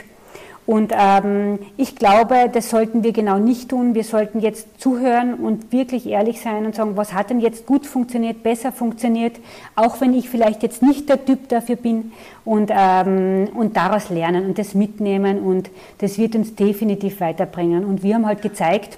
Und 0.66 0.92
ähm, 0.98 1.60
ich 1.78 1.96
glaube, 1.96 2.50
das 2.52 2.72
sollten 2.72 3.04
wir 3.04 3.12
genau 3.12 3.38
nicht 3.38 3.70
tun. 3.70 3.94
Wir 3.94 4.04
sollten 4.04 4.40
jetzt 4.40 4.82
zuhören 4.82 5.36
und 5.36 5.72
wirklich 5.72 6.08
ehrlich 6.08 6.42
sein 6.42 6.66
und 6.66 6.74
sagen, 6.74 6.98
was 6.98 7.14
hat 7.14 7.30
denn 7.30 7.40
jetzt 7.40 7.68
gut 7.68 7.86
funktioniert, 7.86 8.42
besser 8.42 8.72
funktioniert, 8.72 9.36
auch 9.76 10.02
wenn 10.02 10.16
ich 10.16 10.28
vielleicht 10.28 10.64
jetzt 10.64 10.82
nicht 10.82 11.08
der 11.08 11.24
Typ 11.24 11.50
dafür 11.50 11.76
bin 11.76 12.14
und, 12.46 12.72
ähm, 12.74 13.50
und 13.54 13.78
daraus 13.78 14.10
lernen 14.10 14.46
und 14.46 14.58
das 14.58 14.74
mitnehmen 14.74 15.40
und 15.40 15.70
das 16.00 16.18
wird 16.18 16.36
uns 16.36 16.56
definitiv 16.56 17.20
weiterbringen. 17.20 17.86
Und 17.86 18.02
wir 18.02 18.16
haben 18.16 18.26
halt 18.26 18.42
gezeigt, 18.42 18.98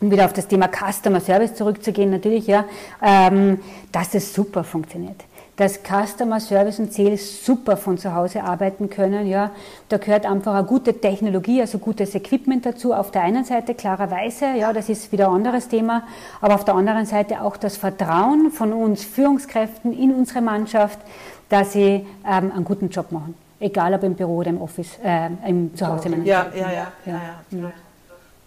um 0.00 0.10
wieder 0.10 0.24
auf 0.24 0.32
das 0.32 0.48
Thema 0.48 0.68
Customer 0.68 1.20
Service 1.20 1.54
zurückzugehen, 1.54 2.10
natürlich, 2.10 2.48
ja, 2.48 2.64
ähm, 3.00 3.60
dass 3.92 4.14
es 4.14 4.34
super 4.34 4.64
funktioniert 4.64 5.22
dass 5.60 5.80
Customer 5.82 6.40
Service 6.40 6.78
und 6.78 6.90
Sales 6.90 7.44
super 7.44 7.76
von 7.76 7.98
zu 7.98 8.14
Hause 8.14 8.42
arbeiten 8.42 8.88
können. 8.88 9.26
Ja, 9.26 9.50
da 9.90 9.98
gehört 9.98 10.24
einfach 10.24 10.54
eine 10.54 10.66
gute 10.66 10.98
Technologie, 10.98 11.60
also 11.60 11.76
gutes 11.78 12.14
Equipment 12.14 12.64
dazu. 12.64 12.94
Auf 12.94 13.10
der 13.10 13.24
einen 13.24 13.44
Seite 13.44 13.74
klarerweise, 13.74 14.46
ja, 14.56 14.72
das 14.72 14.88
ist 14.88 15.12
wieder 15.12 15.28
ein 15.28 15.34
anderes 15.34 15.68
Thema, 15.68 16.04
aber 16.40 16.54
auf 16.54 16.64
der 16.64 16.76
anderen 16.76 17.04
Seite 17.04 17.42
auch 17.42 17.58
das 17.58 17.76
Vertrauen 17.76 18.50
von 18.50 18.72
uns 18.72 19.04
Führungskräften 19.04 19.92
in 19.92 20.14
unsere 20.14 20.40
Mannschaft, 20.40 20.98
dass 21.50 21.74
sie 21.74 22.06
ähm, 22.26 22.52
einen 22.52 22.64
guten 22.64 22.88
Job 22.88 23.12
machen. 23.12 23.34
Egal 23.58 23.92
ob 23.92 24.02
im 24.04 24.14
Büro 24.14 24.36
oder 24.36 24.48
im 24.48 24.62
Office, 24.62 24.98
äh, 25.04 25.28
im 25.46 25.76
Zuhause. 25.76 26.08
Ja, 26.24 26.46
ja, 26.54 26.72
ja, 26.72 26.72
ja, 26.72 26.92
ja, 27.04 27.20
ja. 27.50 27.72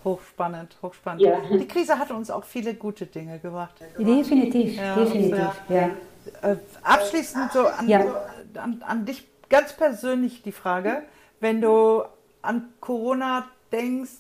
Hochspannend, 0.04 0.76
hochspannend. 0.82 1.22
Ja. 1.22 1.36
Die 1.48 1.68
Krise 1.68 2.00
hat 2.00 2.10
uns 2.10 2.32
auch 2.32 2.44
viele 2.44 2.74
gute 2.74 3.06
Dinge 3.06 3.38
gebracht. 3.38 3.76
Definitiv, 4.00 4.78
ja, 4.78 4.96
definitiv. 4.96 5.52
Ja. 5.70 5.92
Äh, 6.42 6.56
abschließend 6.82 7.52
so 7.52 7.68
an, 7.68 7.88
ja. 7.88 8.00
an, 8.56 8.82
an, 8.86 9.06
dich 9.06 9.28
ganz 9.50 9.74
persönlich 9.74 10.42
die 10.44 10.52
Frage, 10.52 11.04
wenn 11.40 11.62
du 11.62 12.04
an 12.42 12.70
Corona 12.80 13.48
denkst, 13.72 14.12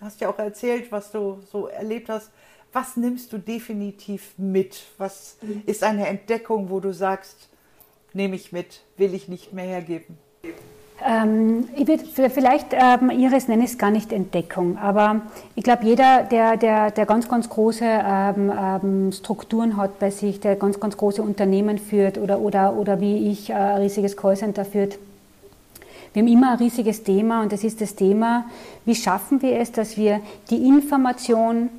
hast 0.00 0.20
ja 0.20 0.28
auch 0.28 0.38
erzählt, 0.38 0.92
was 0.92 1.10
du 1.10 1.42
so 1.50 1.68
erlebt 1.68 2.08
hast, 2.08 2.30
was 2.72 2.96
nimmst 2.96 3.32
du 3.32 3.38
definitiv 3.38 4.34
mit? 4.36 4.82
Was 4.98 5.36
mhm. 5.40 5.62
ist 5.66 5.84
eine 5.84 6.08
Entdeckung, 6.08 6.70
wo 6.70 6.80
du 6.80 6.92
sagst, 6.92 7.48
nehme 8.12 8.36
ich 8.36 8.52
mit, 8.52 8.82
will 8.96 9.14
ich 9.14 9.28
nicht 9.28 9.52
mehr 9.52 9.64
hergeben? 9.64 10.18
Ähm, 11.02 11.68
ich 11.74 11.88
würde 11.88 12.30
vielleicht, 12.30 12.68
ähm, 12.72 13.10
Iris 13.10 13.48
nenne 13.48 13.64
es 13.64 13.78
gar 13.78 13.90
nicht 13.90 14.12
Entdeckung, 14.12 14.78
aber 14.78 15.22
ich 15.56 15.64
glaube, 15.64 15.84
jeder, 15.84 16.22
der, 16.22 16.56
der, 16.56 16.90
der 16.92 17.04
ganz, 17.04 17.28
ganz 17.28 17.48
große 17.48 17.84
ähm, 17.84 18.52
ähm, 18.56 19.12
Strukturen 19.12 19.76
hat 19.76 19.98
bei 19.98 20.10
sich, 20.10 20.38
der 20.40 20.54
ganz, 20.56 20.78
ganz 20.78 20.96
große 20.96 21.20
Unternehmen 21.20 21.78
führt 21.78 22.16
oder, 22.16 22.38
oder, 22.38 22.76
oder 22.76 23.00
wie 23.00 23.30
ich 23.30 23.50
äh, 23.50 23.54
ein 23.54 23.82
riesiges 23.82 24.16
Callcenter 24.16 24.64
führt, 24.64 24.98
wir 26.12 26.22
haben 26.22 26.28
immer 26.28 26.52
ein 26.52 26.58
riesiges 26.58 27.02
Thema 27.02 27.42
und 27.42 27.50
das 27.50 27.64
ist 27.64 27.80
das 27.80 27.96
Thema, 27.96 28.44
wie 28.84 28.94
schaffen 28.94 29.42
wir 29.42 29.58
es, 29.58 29.72
dass 29.72 29.96
wir 29.96 30.20
die 30.48 30.68
Information 30.68 31.70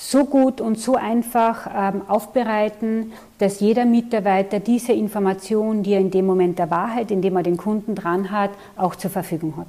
so 0.00 0.24
gut 0.24 0.62
und 0.62 0.78
so 0.78 0.94
einfach 0.96 1.68
ähm, 1.76 2.02
aufbereiten, 2.08 3.12
dass 3.36 3.60
jeder 3.60 3.84
Mitarbeiter 3.84 4.58
diese 4.58 4.92
Information, 4.92 5.82
die 5.82 5.92
er 5.92 6.00
in 6.00 6.10
dem 6.10 6.24
Moment 6.24 6.58
der 6.58 6.70
Wahrheit, 6.70 7.10
in 7.10 7.20
dem 7.20 7.36
er 7.36 7.42
den 7.42 7.58
Kunden 7.58 7.94
dran 7.94 8.30
hat, 8.30 8.50
auch 8.76 8.96
zur 8.96 9.10
Verfügung 9.10 9.58
hat. 9.58 9.66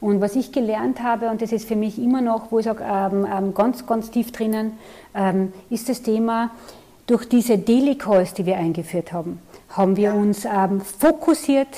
Und 0.00 0.20
was 0.20 0.36
ich 0.36 0.52
gelernt 0.52 1.02
habe, 1.02 1.30
und 1.30 1.42
das 1.42 1.50
ist 1.50 1.66
für 1.66 1.74
mich 1.74 1.98
immer 1.98 2.20
noch, 2.20 2.52
wo 2.52 2.60
ich 2.60 2.64
sage, 2.64 2.84
ähm, 2.88 3.26
ähm, 3.30 3.52
ganz, 3.52 3.86
ganz 3.86 4.12
tief 4.12 4.30
drinnen, 4.30 4.78
ähm, 5.16 5.52
ist 5.68 5.88
das 5.88 6.02
Thema, 6.02 6.50
durch 7.08 7.28
diese 7.28 7.58
Daily 7.58 7.96
Calls, 7.96 8.34
die 8.34 8.46
wir 8.46 8.56
eingeführt 8.56 9.12
haben, 9.12 9.40
haben 9.70 9.96
wir 9.96 10.14
uns 10.14 10.44
ähm, 10.44 10.80
fokussiert 10.80 11.76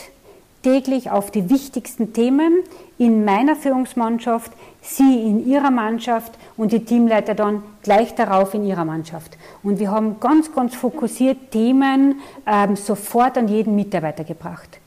täglich 0.63 1.11
auf 1.11 1.31
die 1.31 1.51
wichtigsten 1.51 2.13
Themen 2.13 2.53
in 2.99 3.25
meiner 3.25 3.57
Führungsmannschaft, 3.57 4.53
Sie 4.81 5.23
in 5.23 5.47
Ihrer 5.47 5.71
Mannschaft 5.71 6.33
und 6.57 6.73
die 6.73 6.85
Teamleiter 6.85 7.35
dann 7.35 7.63
gleich 7.83 8.15
darauf 8.15 8.55
in 8.55 8.65
Ihrer 8.65 8.85
Mannschaft. 8.85 9.37
Und 9.63 9.79
wir 9.79 9.91
haben 9.91 10.19
ganz, 10.21 10.53
ganz 10.55 10.75
fokussiert 10.75 11.51
Themen 11.51 12.21
ähm, 12.47 12.77
sofort 12.77 13.39
an 13.39 13.49
jeden 13.49 13.77
Mitarbeiter 13.77 14.25
gebracht. 14.25 14.81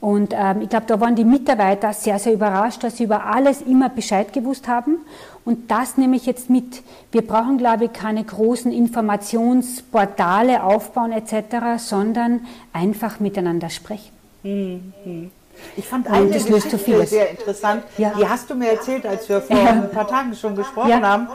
Und 0.00 0.34
ähm, 0.36 0.62
ich 0.62 0.68
glaube, 0.68 0.86
da 0.86 1.00
waren 1.00 1.16
die 1.16 1.24
Mitarbeiter 1.24 1.92
sehr, 1.92 2.18
sehr 2.18 2.34
überrascht, 2.34 2.84
dass 2.84 2.98
sie 2.98 3.04
über 3.04 3.24
alles 3.24 3.62
immer 3.62 3.88
Bescheid 3.88 4.32
gewusst 4.32 4.68
haben. 4.68 4.98
Und 5.44 5.70
das 5.70 5.96
nehme 5.96 6.16
ich 6.16 6.26
jetzt 6.26 6.50
mit. 6.50 6.82
Wir 7.12 7.26
brauchen, 7.26 7.56
glaube 7.56 7.86
ich, 7.86 7.92
keine 7.92 8.22
großen 8.22 8.72
Informationsportale 8.72 10.62
aufbauen 10.62 11.12
etc., 11.12 11.78
sondern 11.78 12.46
einfach 12.72 13.20
miteinander 13.20 13.70
sprechen. 13.70 14.15
Mhm. 14.46 15.30
Ich 15.76 15.86
fand 15.86 16.06
eine 16.08 16.30
das 16.30 16.44
Geschichte 16.44 17.06
sehr 17.06 17.30
interessant. 17.30 17.84
Ja. 17.96 18.12
Die 18.18 18.28
hast 18.28 18.50
du 18.50 18.54
mir 18.54 18.72
erzählt, 18.72 19.06
als 19.06 19.28
wir 19.28 19.40
vor 19.40 19.56
ja. 19.56 19.70
ein 19.70 19.90
paar 19.90 20.06
Tagen 20.06 20.34
schon 20.34 20.54
gesprochen 20.54 20.90
ja. 20.90 21.00
haben. 21.00 21.28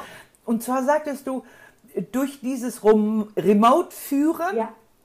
Und 0.45 0.61
zwar 0.61 0.83
sagtest 0.83 1.25
du, 1.25 1.43
durch 2.11 2.39
dieses 2.39 2.83
Remote-Führen 2.83 4.57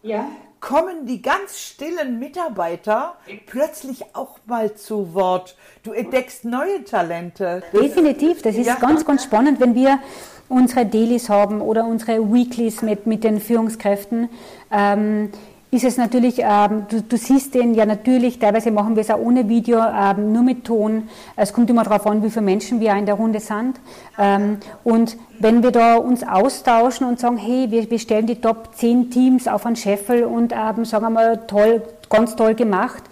ja 0.02 0.26
kommen 0.60 1.06
die 1.06 1.22
ganz 1.22 1.60
stillen 1.60 2.18
Mitarbeiter 2.18 3.14
plötzlich 3.46 4.04
auch 4.14 4.38
mal 4.46 4.74
zu 4.74 5.14
Wort. 5.14 5.56
Du 5.82 5.92
entdeckst 5.92 6.44
neue 6.44 6.82
Talente. 6.84 7.62
Definitiv, 7.72 8.42
das 8.42 8.56
ist 8.56 8.66
ja. 8.66 8.74
ganz, 8.74 9.04
ganz 9.04 9.22
spannend, 9.22 9.60
wenn 9.60 9.74
wir 9.74 10.00
unsere 10.48 10.86
Dailies 10.86 11.28
haben 11.28 11.60
oder 11.60 11.84
unsere 11.84 12.32
Weeklies 12.32 12.82
mit, 12.82 13.06
mit 13.06 13.22
den 13.24 13.40
Führungskräften. 13.40 14.28
Ähm, 14.70 15.30
ist 15.70 15.84
es 15.84 15.96
natürlich, 15.96 16.38
ähm, 16.38 16.86
du, 16.88 17.02
du, 17.02 17.16
siehst 17.16 17.54
den 17.54 17.74
ja 17.74 17.84
natürlich, 17.84 18.38
teilweise 18.38 18.70
machen 18.70 18.94
wir 18.94 19.00
es 19.00 19.10
auch 19.10 19.18
ohne 19.18 19.48
Video, 19.48 19.78
ähm, 19.78 20.32
nur 20.32 20.42
mit 20.42 20.64
Ton. 20.64 21.08
Es 21.34 21.52
kommt 21.52 21.68
immer 21.70 21.82
darauf 21.82 22.06
an, 22.06 22.22
wie 22.22 22.30
viele 22.30 22.44
Menschen 22.44 22.78
wir 22.80 22.92
in 22.94 23.04
der 23.04 23.16
Runde 23.16 23.40
sind. 23.40 23.80
Ähm, 24.16 24.58
und 24.84 25.16
wenn 25.40 25.62
wir 25.62 25.72
da 25.72 25.96
uns 25.96 26.22
austauschen 26.22 27.06
und 27.06 27.18
sagen, 27.18 27.36
hey, 27.36 27.70
wir, 27.70 27.90
wir 27.90 27.98
stellen 27.98 28.26
die 28.26 28.40
Top 28.40 28.70
10 28.76 29.10
Teams 29.10 29.48
auf 29.48 29.66
einen 29.66 29.76
Scheffel 29.76 30.24
und 30.24 30.52
ähm, 30.52 30.84
sagen 30.84 31.12
wir 31.12 31.46
toll, 31.48 31.82
ganz 32.08 32.36
toll 32.36 32.54
gemacht, 32.54 33.02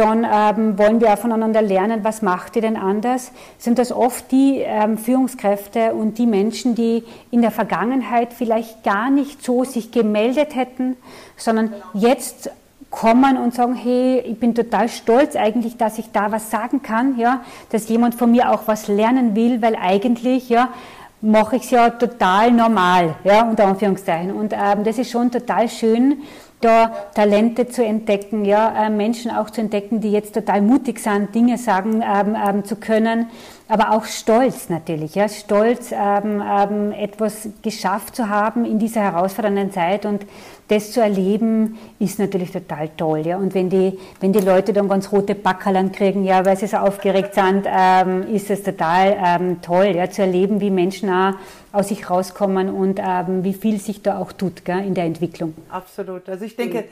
dann 0.00 0.24
ähm, 0.24 0.78
wollen 0.78 1.00
wir 1.00 1.12
auch 1.12 1.18
voneinander 1.18 1.60
lernen, 1.60 2.00
was 2.04 2.22
macht 2.22 2.56
ihr 2.56 2.62
denn 2.62 2.78
anders? 2.78 3.32
Sind 3.58 3.78
das 3.78 3.92
oft 3.92 4.32
die 4.32 4.58
ähm, 4.58 4.96
Führungskräfte 4.96 5.92
und 5.92 6.16
die 6.16 6.26
Menschen, 6.26 6.74
die 6.74 7.04
in 7.30 7.42
der 7.42 7.50
Vergangenheit 7.50 8.32
vielleicht 8.32 8.82
gar 8.82 9.10
nicht 9.10 9.44
so 9.44 9.64
sich 9.64 9.92
gemeldet 9.92 10.56
hätten, 10.56 10.96
sondern 11.36 11.74
jetzt 11.92 12.50
kommen 12.88 13.36
und 13.36 13.54
sagen, 13.54 13.74
hey, 13.74 14.20
ich 14.20 14.40
bin 14.40 14.54
total 14.54 14.88
stolz 14.88 15.36
eigentlich, 15.36 15.76
dass 15.76 15.98
ich 15.98 16.10
da 16.12 16.32
was 16.32 16.50
sagen 16.50 16.82
kann, 16.82 17.18
ja, 17.18 17.44
dass 17.70 17.88
jemand 17.90 18.14
von 18.14 18.30
mir 18.30 18.50
auch 18.50 18.62
was 18.66 18.88
lernen 18.88 19.36
will, 19.36 19.60
weil 19.60 19.76
eigentlich, 19.76 20.48
ja, 20.48 20.70
mache 21.20 21.56
ich 21.56 21.64
es 21.64 21.70
ja 21.70 21.90
total 21.90 22.50
normal, 22.50 23.16
ja, 23.24 23.42
unter 23.42 23.66
Anführungszeichen. 23.66 24.32
Und 24.32 24.52
ähm, 24.52 24.84
das 24.84 24.98
ist 24.98 25.10
schon 25.10 25.30
total 25.30 25.68
schön, 25.68 26.22
da 26.60 26.88
Talente 27.14 27.68
zu 27.68 27.84
entdecken, 27.84 28.44
ja, 28.44 28.86
äh, 28.86 28.90
Menschen 28.90 29.30
auch 29.30 29.50
zu 29.50 29.60
entdecken, 29.60 30.00
die 30.00 30.12
jetzt 30.12 30.34
total 30.34 30.60
mutig 30.60 30.98
sind, 30.98 31.34
Dinge 31.34 31.58
sagen 31.58 32.02
ähm, 32.02 32.36
ähm, 32.36 32.64
zu 32.64 32.76
können, 32.76 33.28
aber 33.70 33.92
auch 33.92 34.04
Stolz 34.04 34.68
natürlich, 34.68 35.14
ja, 35.14 35.28
Stolz, 35.28 35.92
ähm, 35.92 36.42
ähm, 36.42 36.92
etwas 36.92 37.48
geschafft 37.62 38.16
zu 38.16 38.28
haben 38.28 38.64
in 38.64 38.78
dieser 38.78 39.00
herausfordernden 39.02 39.70
Zeit 39.70 40.04
und 40.04 40.26
das 40.68 40.92
zu 40.92 41.00
erleben, 41.00 41.78
ist 41.98 42.18
natürlich 42.18 42.52
total 42.52 42.90
toll, 42.96 43.26
ja. 43.26 43.36
Und 43.36 43.54
wenn 43.54 43.70
die, 43.70 43.98
wenn 44.20 44.32
die 44.32 44.40
Leute 44.40 44.72
dann 44.72 44.88
ganz 44.88 45.10
rote 45.10 45.34
Backerland 45.34 45.92
kriegen, 45.92 46.24
ja, 46.24 46.44
weil 46.44 46.56
sie 46.56 46.66
so 46.66 46.78
aufgeregt 46.78 47.34
sind, 47.34 47.66
ähm, 47.66 48.34
ist 48.34 48.50
es 48.50 48.62
total 48.62 49.16
ähm, 49.24 49.62
toll, 49.62 49.94
ja, 49.96 50.10
zu 50.10 50.22
erleben, 50.22 50.60
wie 50.60 50.70
Menschen 50.70 51.08
auch 51.10 51.34
aus 51.72 51.88
sich 51.88 52.10
rauskommen 52.10 52.70
und 52.70 53.00
ähm, 53.00 53.44
wie 53.44 53.54
viel 53.54 53.78
sich 53.78 54.02
da 54.02 54.18
auch 54.18 54.32
tut 54.32 54.64
gell, 54.64 54.84
in 54.84 54.94
der 54.94 55.04
Entwicklung. 55.04 55.54
Absolut. 55.70 56.28
Also 56.28 56.44
ich 56.44 56.56
denke, 56.56 56.84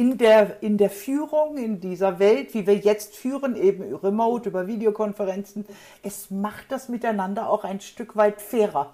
in 0.00 0.16
der, 0.16 0.62
in 0.62 0.78
der 0.78 0.88
Führung 0.88 1.58
in 1.58 1.78
dieser 1.78 2.18
Welt, 2.18 2.54
wie 2.54 2.66
wir 2.66 2.74
jetzt 2.74 3.14
führen, 3.14 3.54
eben 3.54 3.94
remote, 3.96 4.48
über 4.48 4.66
Videokonferenzen, 4.66 5.66
es 6.02 6.30
macht 6.30 6.64
das 6.70 6.88
Miteinander 6.88 7.50
auch 7.50 7.64
ein 7.64 7.82
Stück 7.82 8.16
weit 8.16 8.40
fairer. 8.40 8.92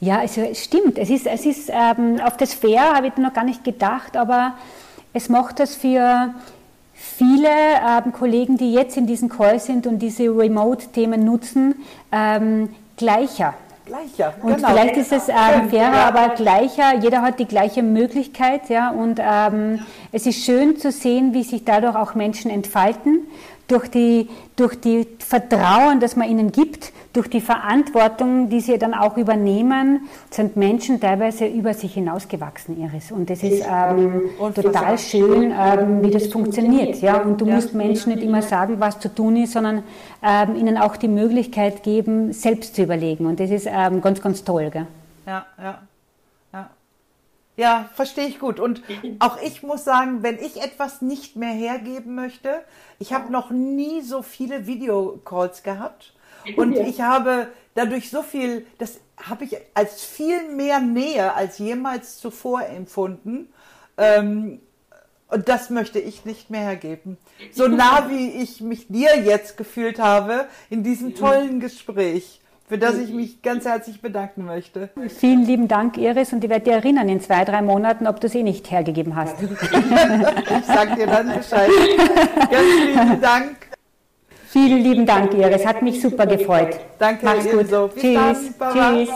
Ja, 0.00 0.20
also 0.20 0.40
es 0.40 0.64
stimmt. 0.64 0.96
Es 0.96 1.10
ist, 1.10 1.26
es 1.26 1.44
ist 1.44 1.70
ähm, 1.70 2.20
auf 2.24 2.38
das 2.38 2.54
Fair 2.54 2.94
habe 2.94 3.08
ich 3.08 3.16
noch 3.18 3.34
gar 3.34 3.44
nicht 3.44 3.64
gedacht, 3.64 4.16
aber 4.16 4.54
es 5.12 5.28
macht 5.28 5.60
das 5.60 5.74
für 5.74 6.32
viele 6.94 7.50
ähm, 7.50 8.12
Kollegen, 8.14 8.56
die 8.56 8.72
jetzt 8.72 8.96
in 8.96 9.06
diesem 9.06 9.28
Call 9.28 9.60
sind 9.60 9.86
und 9.86 9.98
diese 9.98 10.24
Remote-Themen 10.24 11.22
nutzen, 11.22 11.74
ähm, 12.10 12.70
gleicher. 12.96 13.52
Gleicher. 13.86 14.32
Und 14.40 14.56
genau. 14.56 14.68
vielleicht 14.68 14.96
ist 14.96 15.12
es 15.12 15.28
ähm, 15.28 15.68
fairer, 15.68 15.92
ja. 15.92 16.08
aber 16.08 16.34
gleicher. 16.34 16.94
Jeder 17.00 17.20
hat 17.20 17.38
die 17.38 17.44
gleiche 17.44 17.82
Möglichkeit, 17.82 18.70
ja. 18.70 18.90
Und 18.90 19.20
ähm, 19.22 19.80
es 20.10 20.26
ist 20.26 20.42
schön 20.42 20.78
zu 20.78 20.90
sehen, 20.90 21.34
wie 21.34 21.42
sich 21.42 21.64
dadurch 21.64 21.94
auch 21.94 22.14
Menschen 22.14 22.50
entfalten 22.50 23.26
durch 23.68 23.88
die, 23.88 24.28
durch 24.56 24.80
die 24.80 25.06
Vertrauen, 25.18 26.00
das 26.00 26.16
man 26.16 26.28
ihnen 26.28 26.52
gibt, 26.52 26.92
durch 27.12 27.28
die 27.28 27.40
Verantwortung, 27.40 28.48
die 28.48 28.60
sie 28.60 28.76
dann 28.76 28.92
auch 28.92 29.16
übernehmen, 29.16 30.08
sind 30.30 30.56
Menschen 30.56 31.00
teilweise 31.00 31.46
über 31.46 31.72
sich 31.72 31.94
hinausgewachsen, 31.94 32.76
Iris. 32.82 33.12
Und 33.12 33.30
das 33.30 33.42
ist 33.42 33.64
ähm, 33.66 34.30
total 34.54 34.98
schön, 34.98 35.52
ähm, 35.56 36.02
wie 36.02 36.10
das 36.10 36.26
funktioniert. 36.26 37.00
Ja? 37.00 37.22
Und 37.22 37.40
du 37.40 37.46
musst 37.46 37.72
Menschen 37.72 38.14
nicht 38.14 38.24
immer 38.24 38.42
sagen, 38.42 38.76
was 38.78 38.98
zu 38.98 39.14
tun 39.14 39.36
ist, 39.36 39.52
sondern 39.52 39.84
ähm, 40.22 40.56
ihnen 40.56 40.76
auch 40.76 40.96
die 40.96 41.08
Möglichkeit 41.08 41.82
geben, 41.82 42.32
selbst 42.32 42.74
zu 42.74 42.82
überlegen. 42.82 43.26
Und 43.26 43.38
das 43.38 43.50
ist 43.50 43.68
ähm, 43.70 44.00
ganz, 44.02 44.20
ganz 44.20 44.42
toll. 44.44 44.70
Gell? 44.70 44.86
Ja, 45.26 45.46
ja. 45.56 45.78
Ja, 47.56 47.88
verstehe 47.94 48.26
ich 48.26 48.38
gut. 48.38 48.60
Und 48.60 48.82
auch 49.18 49.40
ich 49.40 49.62
muss 49.62 49.84
sagen, 49.84 50.22
wenn 50.22 50.38
ich 50.38 50.62
etwas 50.62 51.02
nicht 51.02 51.36
mehr 51.36 51.52
hergeben 51.52 52.14
möchte, 52.14 52.64
ich 52.98 53.12
habe 53.12 53.32
noch 53.32 53.50
nie 53.50 54.02
so 54.02 54.22
viele 54.22 54.66
Videocalls 54.66 55.62
gehabt 55.62 56.12
und 56.56 56.76
ich 56.76 57.00
habe 57.00 57.48
dadurch 57.74 58.10
so 58.10 58.22
viel, 58.22 58.66
das 58.78 59.00
habe 59.16 59.44
ich 59.44 59.56
als 59.74 60.04
viel 60.04 60.48
mehr 60.50 60.80
Nähe 60.80 61.34
als 61.34 61.58
jemals 61.58 62.18
zuvor 62.18 62.66
empfunden. 62.66 63.48
Ähm, 63.96 64.60
und 65.28 65.48
das 65.48 65.70
möchte 65.70 65.98
ich 65.98 66.24
nicht 66.24 66.50
mehr 66.50 66.60
hergeben. 66.60 67.16
So 67.50 67.66
nah 67.66 68.08
wie 68.08 68.42
ich 68.42 68.60
mich 68.60 68.88
dir 68.88 69.18
jetzt 69.20 69.56
gefühlt 69.56 69.98
habe 69.98 70.46
in 70.70 70.84
diesem 70.84 71.14
tollen 71.14 71.60
Gespräch 71.60 72.40
für 72.66 72.78
das 72.78 72.96
ich 72.98 73.10
mich 73.10 73.42
ganz 73.42 73.64
herzlich 73.64 74.00
bedanken 74.00 74.46
möchte. 74.46 74.88
Vielen 75.08 75.44
lieben 75.44 75.68
Dank, 75.68 75.98
Iris, 75.98 76.32
und 76.32 76.42
ich 76.42 76.50
werde 76.50 76.64
dir 76.64 76.72
erinnern 76.74 77.08
in 77.08 77.20
zwei, 77.20 77.44
drei 77.44 77.62
Monaten, 77.62 78.06
ob 78.06 78.20
du 78.20 78.28
sie 78.28 78.42
nicht 78.42 78.70
hergegeben 78.70 79.14
hast. 79.14 79.36
ich 79.42 80.64
sage 80.66 80.96
dir 80.96 81.06
dann 81.06 81.26
Bescheid. 81.34 81.70
Ganz 82.50 82.96
lieben 82.96 83.20
Dank. 83.20 83.56
Vielen 84.46 84.82
lieben 84.82 85.04
Dank, 85.06 85.34
Iris. 85.34 85.66
Hat 85.66 85.82
mich 85.82 86.00
super 86.00 86.26
gefreut. 86.26 86.78
Danke, 86.98 87.26
Mach's 87.26 87.50
gut. 87.50 87.68
Tschüss. 87.96 88.54
Tschüss. 88.72 89.10